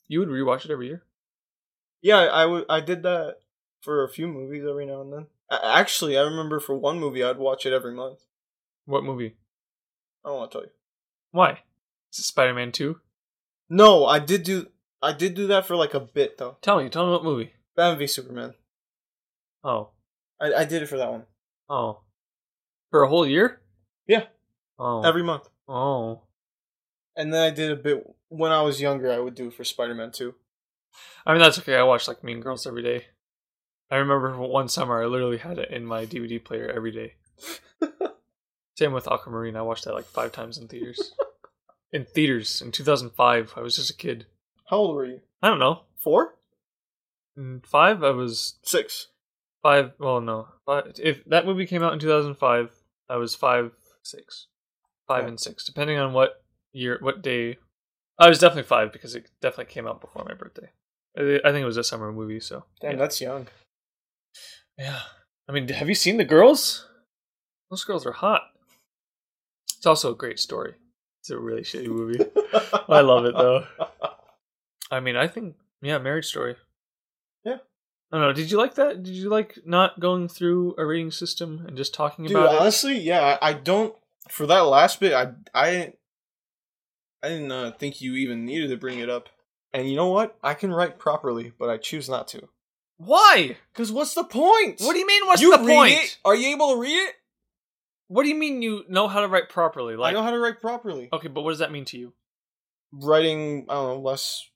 [0.08, 1.04] You would rewatch it every year?
[2.02, 2.64] Yeah, I, would.
[2.68, 3.36] I did that
[3.82, 5.26] for a few movies every now and then.
[5.50, 8.24] A- Actually, I remember for one movie I'd watch it every month.
[8.86, 9.36] What movie?
[10.24, 10.72] I don't want to tell you.
[11.30, 11.60] Why?
[12.12, 12.98] Is it Spider Man 2?
[13.68, 14.66] No, I did do.
[15.02, 16.56] I did do that for like a bit though.
[16.62, 17.52] Tell me, tell me what movie.
[17.76, 18.54] Batman v Superman.
[19.64, 19.90] Oh.
[20.40, 21.24] I, I did it for that one
[21.68, 22.00] Oh.
[22.90, 23.60] For a whole year?
[24.06, 24.24] Yeah.
[24.78, 25.02] Oh.
[25.02, 26.22] every month, oh.
[27.14, 29.12] and then I did a bit when I was younger.
[29.12, 30.34] I would do it for Spider Man too.
[31.26, 33.04] I mean that's okay, I watch like Mean Girls every day.
[33.90, 37.14] I remember one summer I literally had it in my DVD player every day.
[38.78, 39.56] Same with Aquamarine.
[39.56, 41.12] I watched that like five times in theaters.
[41.92, 43.52] in theaters in 2005.
[43.56, 44.26] I was just a kid.
[44.70, 45.20] How old were you?
[45.42, 45.80] I don't know.
[45.98, 46.34] Four,
[47.36, 49.08] In five, I was six.
[49.62, 49.92] five.
[49.98, 50.46] Well, no.
[50.64, 52.70] Five, if that movie came out in 2005,
[53.08, 53.72] I was five.
[54.02, 54.46] six,
[55.08, 56.42] five and six, depending on what
[56.72, 57.58] year, what day.
[58.18, 60.70] I was definitely five because it definitely came out before my birthday.
[61.18, 62.96] I I think it was a summer movie, so Damn, yeah.
[62.98, 63.48] that's young.
[64.78, 65.00] Yeah.
[65.48, 66.86] I mean, have you seen the girls?
[67.70, 68.42] Those girls are hot.
[69.76, 70.74] It's also a great story.
[71.20, 72.24] It's a really shitty movie.
[72.88, 73.66] I love it though.
[74.90, 76.56] I mean, I think yeah, Marriage Story.
[77.44, 77.58] Yeah.
[78.12, 78.32] I don't know.
[78.32, 79.02] Did you like that?
[79.02, 82.60] Did you like not going through a rating system and just talking Dude, about it?
[82.60, 83.94] honestly, yeah, I, don't.
[84.28, 85.92] For that last bit, I I
[87.22, 89.28] I didn't uh, think you even needed to bring it up.
[89.72, 90.36] And you know what?
[90.42, 92.48] I can write properly, but I choose not to.
[92.98, 93.56] Why?
[93.74, 94.80] Cause what's the point?
[94.80, 95.26] What do you mean?
[95.26, 95.94] What's you the point?
[95.94, 96.18] it?
[96.24, 97.14] Are you able to read it?
[98.08, 99.96] What do you mean you know how to write properly?
[99.96, 101.08] Like, I know how to write properly.
[101.12, 102.12] okay, but what does that mean to you?
[102.92, 104.49] Writing, I don't know, less.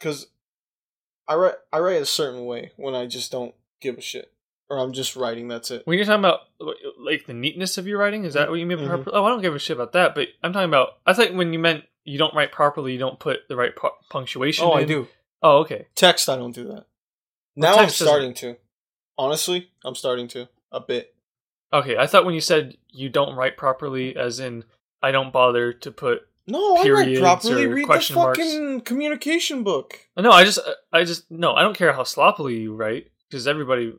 [0.00, 0.28] Cause
[1.26, 4.32] I write I write a certain way when I just don't give a shit,
[4.70, 5.48] or I'm just writing.
[5.48, 5.82] That's it.
[5.86, 6.40] When you're talking about
[6.98, 8.78] like the neatness of your writing, is that what you mean?
[8.78, 8.86] Mhm.
[8.88, 10.14] proper- Oh, I don't give a shit about that.
[10.14, 10.98] But I'm talking about.
[11.06, 13.90] I thought when you meant you don't write properly, you don't put the right pu-
[14.08, 14.64] punctuation.
[14.64, 15.08] Oh, I do.
[15.42, 15.86] Oh, okay.
[15.94, 16.86] Text, I don't do that.
[17.56, 18.56] Now I'm text doesn't- starting to.
[19.18, 21.14] Honestly, I'm starting to a bit.
[21.72, 24.64] Okay, I thought when you said you don't write properly, as in
[25.02, 26.22] I don't bother to put.
[26.48, 27.66] No, I Periods properly.
[27.66, 28.38] Read the question marks.
[28.38, 29.98] fucking communication book.
[30.16, 30.58] No, I just,
[30.92, 33.92] I just no, I don't care how sloppily you write because everybody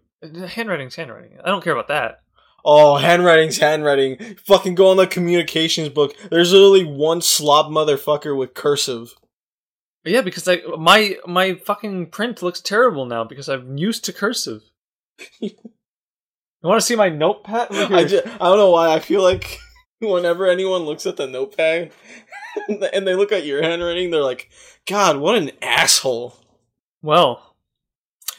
[0.48, 1.38] handwriting's handwriting.
[1.44, 2.22] I don't care about that.
[2.66, 4.36] Oh, handwriting's handwriting.
[4.46, 6.16] Fucking go on the communications book.
[6.30, 9.14] There's literally one slob motherfucker with cursive.
[10.04, 14.64] Yeah, because like my my fucking print looks terrible now because I'm used to cursive.
[15.40, 15.52] you
[16.64, 17.68] want to see my notepad?
[17.72, 18.94] I, just, I don't know why.
[18.94, 19.60] I feel like
[20.00, 21.92] whenever anyone looks at the notepad
[22.94, 24.50] and they look at your handwriting, they're like,
[24.88, 26.36] God, what an asshole.
[27.02, 27.56] well,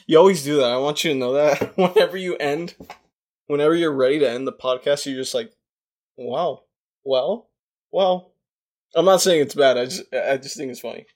[0.06, 0.70] You always do that.
[0.70, 1.76] I want you to know that.
[1.76, 2.74] Whenever you end,
[3.46, 5.52] whenever you're ready to end the podcast, you're just like,
[6.16, 6.62] wow,
[7.04, 7.48] well,
[7.92, 8.32] well.
[8.94, 9.78] I'm not saying it's bad.
[9.78, 11.06] I just, I just think it's funny.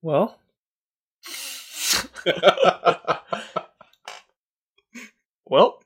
[0.00, 0.38] well,
[5.46, 5.82] well,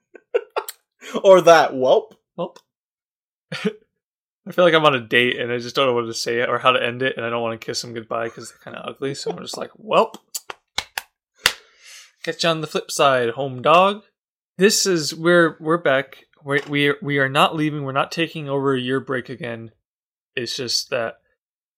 [1.24, 2.12] or that, welp.
[2.36, 2.54] well.
[4.46, 6.44] I feel like I'm on a date and I just don't know what to say
[6.44, 8.58] or how to end it, and I don't want to kiss them goodbye because they're
[8.58, 9.14] kind of ugly.
[9.14, 10.12] So I'm just like, well,
[12.24, 14.02] catch you on the flip side, home dog.
[14.58, 16.24] This is we're we're back.
[16.44, 17.84] We we we are not leaving.
[17.84, 19.70] We're not taking over a year break again.
[20.34, 21.20] It's just that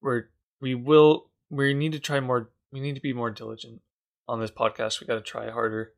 [0.01, 0.25] we're
[0.61, 2.51] we will we need to try more.
[2.73, 3.83] We need to be more diligent
[4.27, 5.01] on this podcast.
[5.01, 5.93] We got to try harder.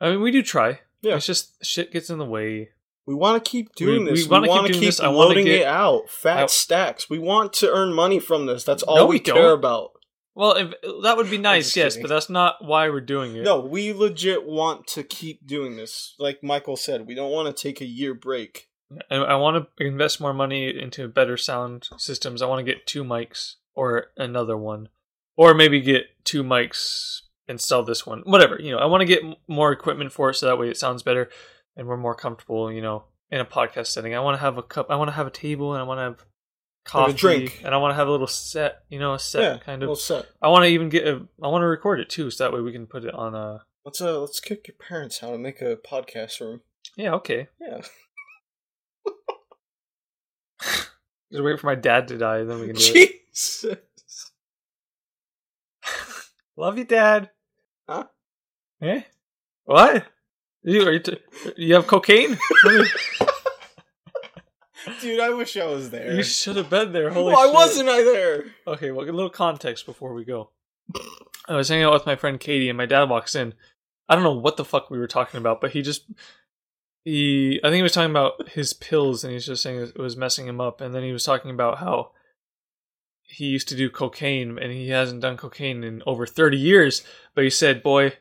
[0.00, 0.80] I mean, we do try.
[1.02, 1.16] Yeah.
[1.16, 2.70] It's just shit gets in the way.
[3.06, 4.28] We want to keep doing We- this.
[4.28, 5.00] we keep want to keep.
[5.00, 6.08] I loading get- it out.
[6.10, 7.10] Fat I- stacks.
[7.10, 8.62] We want to earn money from this.
[8.64, 9.58] That's all No, we, we care don't.
[9.58, 9.90] about.
[10.36, 12.02] Well, if, that would be nice, yes, kidding.
[12.04, 13.42] but that's not why we're doing it.
[13.42, 16.14] No, we legit want to keep doing this.
[16.18, 18.68] Like Michael said, we don't want to take a year break.
[19.10, 22.42] I, I want to invest more money into better sound systems.
[22.42, 24.88] I want to get two mics or another one,
[25.36, 28.20] or maybe get two mics and sell this one.
[28.24, 28.78] Whatever, you know.
[28.78, 31.28] I want to get more equipment for it so that way it sounds better
[31.76, 32.72] and we're more comfortable.
[32.72, 34.14] You know, in a podcast setting.
[34.14, 34.86] I want to have a cup.
[34.90, 36.24] I want to have a table and I want to have
[36.84, 37.12] coffee.
[37.12, 37.62] Drink.
[37.64, 38.84] and I want to have a little set.
[38.88, 39.98] You know, a set yeah, kind of.
[39.98, 40.26] set.
[40.42, 41.06] I want to even get.
[41.06, 43.34] A, I want to record it too, so that way we can put it on
[43.34, 43.64] a.
[43.84, 46.60] Let's uh let's kick your parents out and make a podcast room.
[46.96, 47.48] Yeah, okay.
[47.60, 47.80] Yeah.
[51.32, 53.12] Just wait for my dad to die, and then we can do it.
[53.32, 54.32] Jesus.
[56.56, 57.30] Love you, Dad.
[57.88, 58.04] Huh?
[58.82, 59.02] Eh?
[59.64, 60.04] What?
[60.62, 61.18] You are you, t-
[61.56, 62.38] you have cocaine?
[65.00, 66.14] Dude, I wish I was there.
[66.14, 67.10] you should have been there.
[67.10, 67.54] Holy Why shit.
[67.54, 68.44] wasn't I there?
[68.66, 70.50] Okay, well, a little context before we go.
[71.48, 73.54] I was hanging out with my friend Katie, and my dad walks in.
[74.08, 76.10] I don't know what the fuck we were talking about, but he just
[77.04, 80.16] he I think he was talking about his pills, and he's just saying it was
[80.16, 80.80] messing him up.
[80.80, 82.12] And then he was talking about how
[83.22, 87.04] he used to do cocaine, and he hasn't done cocaine in over thirty years.
[87.34, 88.14] But he said, "Boy,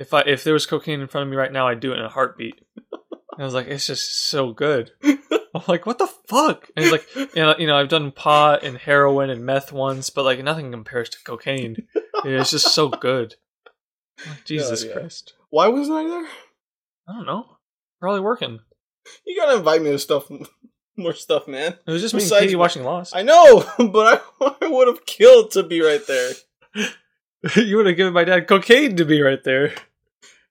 [0.00, 1.98] if I if there was cocaine in front of me right now, I'd do it
[1.98, 2.60] in a heartbeat."
[3.32, 6.92] And I was like, "It's just so good." I'm like, "What the fuck?" And he's
[6.92, 10.42] like, you know, you know, I've done pot and heroin and meth once, but like
[10.42, 11.76] nothing compares to cocaine.
[12.24, 13.36] it's just so good.
[14.26, 14.92] Like, Jesus yeah.
[14.92, 15.34] Christ.
[15.48, 16.26] Why wasn't I there?
[17.08, 17.46] I don't know.
[18.00, 18.58] Probably working.
[19.24, 20.28] You gotta invite me to stuff,
[20.96, 21.76] more stuff, man.
[21.86, 23.16] It was just me and Katie watching Lost.
[23.16, 26.32] I know, but I, I would have killed to be right there.
[27.56, 29.72] you would have given my dad cocaine to be right there.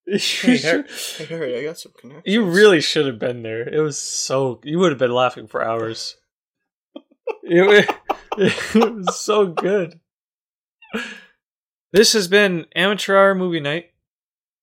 [0.10, 0.84] You, Hey, Harry,
[1.18, 2.24] hey, Harry, I got some connections.
[2.34, 3.68] you really should have been there.
[3.68, 4.60] It was so.
[4.64, 6.16] You would have been laughing for hours.
[7.43, 7.95] it, wa-
[8.38, 9.99] it was so good.
[11.91, 13.91] This has been Amateur Hour Movie Night,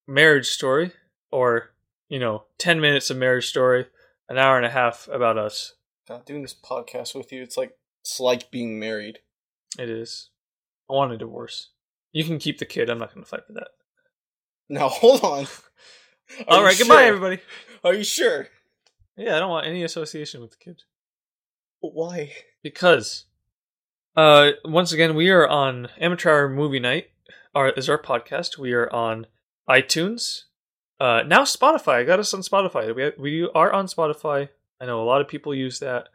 [0.07, 0.93] Marriage Story,
[1.33, 1.71] or,
[2.09, 3.87] you know, 10 minutes of Marriage Story,
[4.29, 5.75] an hour and a half about us.
[6.09, 9.19] God, doing this podcast with you, it's like it's like being married.
[9.79, 10.31] It is.
[10.89, 11.71] I want a divorce.
[12.13, 12.89] You can keep the kid.
[12.89, 13.69] I'm not going to fight for that.
[14.69, 15.47] Now hold on.
[16.49, 17.01] All goodbye, sure?
[17.01, 17.39] everybody.
[17.85, 18.49] Are you sure?
[19.17, 20.83] Yeah, I don't want any association with the kid.
[21.81, 22.33] Why?
[22.67, 23.27] because
[24.17, 27.11] uh once again we are on amateur movie night
[27.55, 29.25] our is our podcast we are on
[29.71, 30.47] itunes
[30.99, 34.49] uh now spotify i got us on spotify we, we are on spotify
[34.81, 36.09] i know a lot of people use that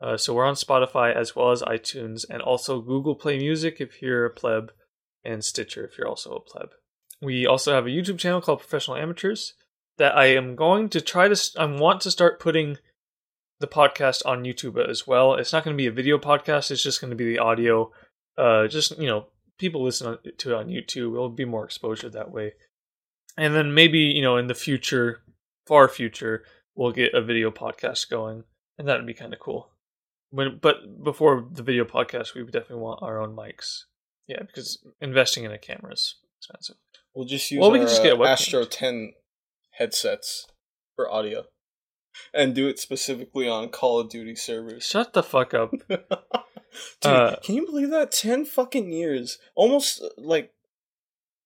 [0.00, 4.00] uh, so we're on spotify as well as itunes and also google play music if
[4.00, 4.72] you're a pleb
[5.22, 6.70] and stitcher if you're also a pleb
[7.20, 9.54] we also have a youtube channel called professional amateurs
[9.98, 12.78] that i am going to try to i want to start putting
[13.60, 15.34] the podcast on YouTube as well.
[15.34, 16.70] It's not going to be a video podcast.
[16.70, 17.92] It's just going to be the audio.
[18.36, 19.26] Uh, just you know,
[19.58, 21.12] people listen to it on YouTube.
[21.12, 22.54] It'll be more exposure that way.
[23.36, 25.22] And then maybe you know, in the future,
[25.66, 26.44] far future,
[26.74, 28.44] we'll get a video podcast going,
[28.78, 29.70] and that would be kind of cool.
[30.30, 33.84] When, but before the video podcast, we definitely want our own mics.
[34.26, 36.76] Yeah, because investing in a camera is expensive.
[37.14, 38.24] We'll just use Well, we our can just get uh.
[38.24, 39.12] Astro 10
[39.72, 40.46] headsets
[40.96, 41.44] for audio.
[42.34, 44.84] And do it specifically on Call of Duty servers.
[44.84, 45.70] Shut the fuck up.
[45.88, 45.98] Dude,
[47.04, 48.12] Uh, can you believe that?
[48.12, 49.38] 10 fucking years.
[49.54, 50.52] Almost, like,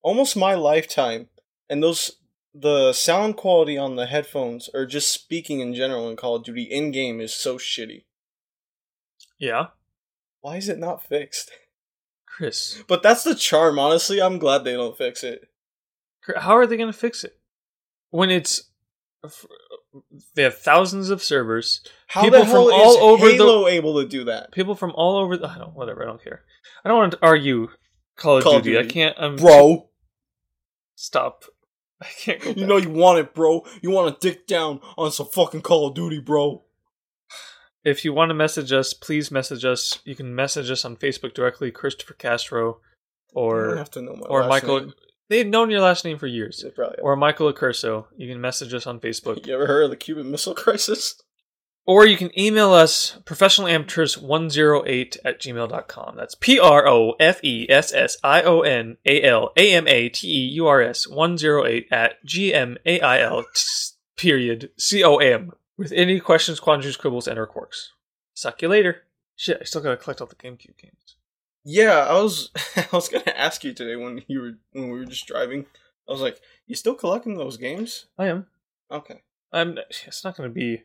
[0.03, 1.29] almost my lifetime.
[1.71, 2.13] And those,
[2.55, 6.63] the sound quality on the headphones, or just speaking in general in Call of Duty
[6.65, 8.05] in game, is so shitty.
[9.39, 9.67] yeah,
[10.41, 11.51] Why is it not fixed?
[12.27, 12.83] Chris.
[12.89, 14.21] But that's the charm, honestly.
[14.21, 15.47] I'm glad they don't fix it.
[16.37, 17.39] How are they going to fix it
[18.11, 18.65] when it's
[20.35, 23.69] they have thousands of servers, How People the hell from all is over the- Halo
[23.69, 24.53] able to do that?
[24.53, 25.37] people from all over.
[25.37, 26.03] The, I don't whatever.
[26.03, 26.43] I don't care.
[26.85, 27.69] I don't want to argue
[28.17, 28.79] Call of Call of Duty.
[28.79, 29.17] I can't.
[29.19, 29.89] Um, Bro,
[30.95, 31.45] stop.
[32.03, 33.65] I can't you know you want it, bro.
[33.81, 36.65] You want to dick down on some fucking Call of Duty, bro.
[37.85, 40.01] If you want to message us, please message us.
[40.05, 42.81] You can message us on Facebook directly, Christopher Castro,
[43.35, 44.81] or have to know my or Michael.
[44.81, 44.93] name.
[45.29, 46.61] They've known your last name for years.
[46.63, 48.07] They probably Or Michael Accurso.
[48.17, 49.47] You can message us on Facebook.
[49.47, 51.21] You ever heard of the Cuban Missile Crisis?
[51.87, 56.17] Or you can email us professionalamateurs108 at gmail.com.
[56.17, 59.87] That's P R O F E S S I O N A L A M
[59.87, 63.45] A T E U R S 108 at G M A I L
[64.17, 67.93] period C O M with any questions, quandaries, quibbles, and or quirks.
[68.33, 69.03] Suck you later.
[69.37, 71.17] Shit, I still gotta collect all the GameCube games.
[71.65, 75.07] Yeah, I was I was gonna ask you today when you were when we were
[75.07, 75.67] just driving.
[76.09, 78.47] I was like, "You still collecting those games?" I am.
[78.91, 79.23] Okay.
[79.53, 79.79] I'm.
[80.07, 80.83] It's not gonna be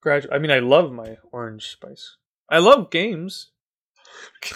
[0.00, 0.32] gradual.
[0.32, 2.16] I mean, I love my Orange Spice.
[2.48, 3.50] I love games.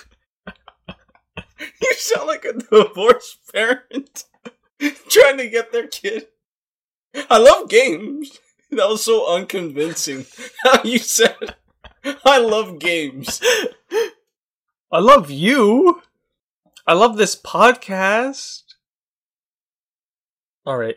[1.58, 4.24] you sound like a divorced parent
[5.08, 6.28] trying to get their kid.
[7.28, 8.38] I love games.
[8.70, 10.26] That was so unconvincing.
[10.62, 11.56] How you said,
[12.24, 13.40] "I love games."
[14.90, 16.02] I love you.
[16.86, 18.62] I love this podcast.
[20.64, 20.96] All right.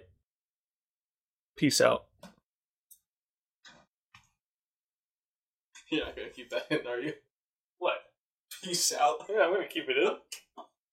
[1.57, 2.05] Peace out.
[5.89, 7.13] You're not gonna keep that in, are you?
[7.79, 7.95] What?
[8.63, 9.25] Peace out.
[9.29, 10.15] Yeah, I'm gonna keep it in.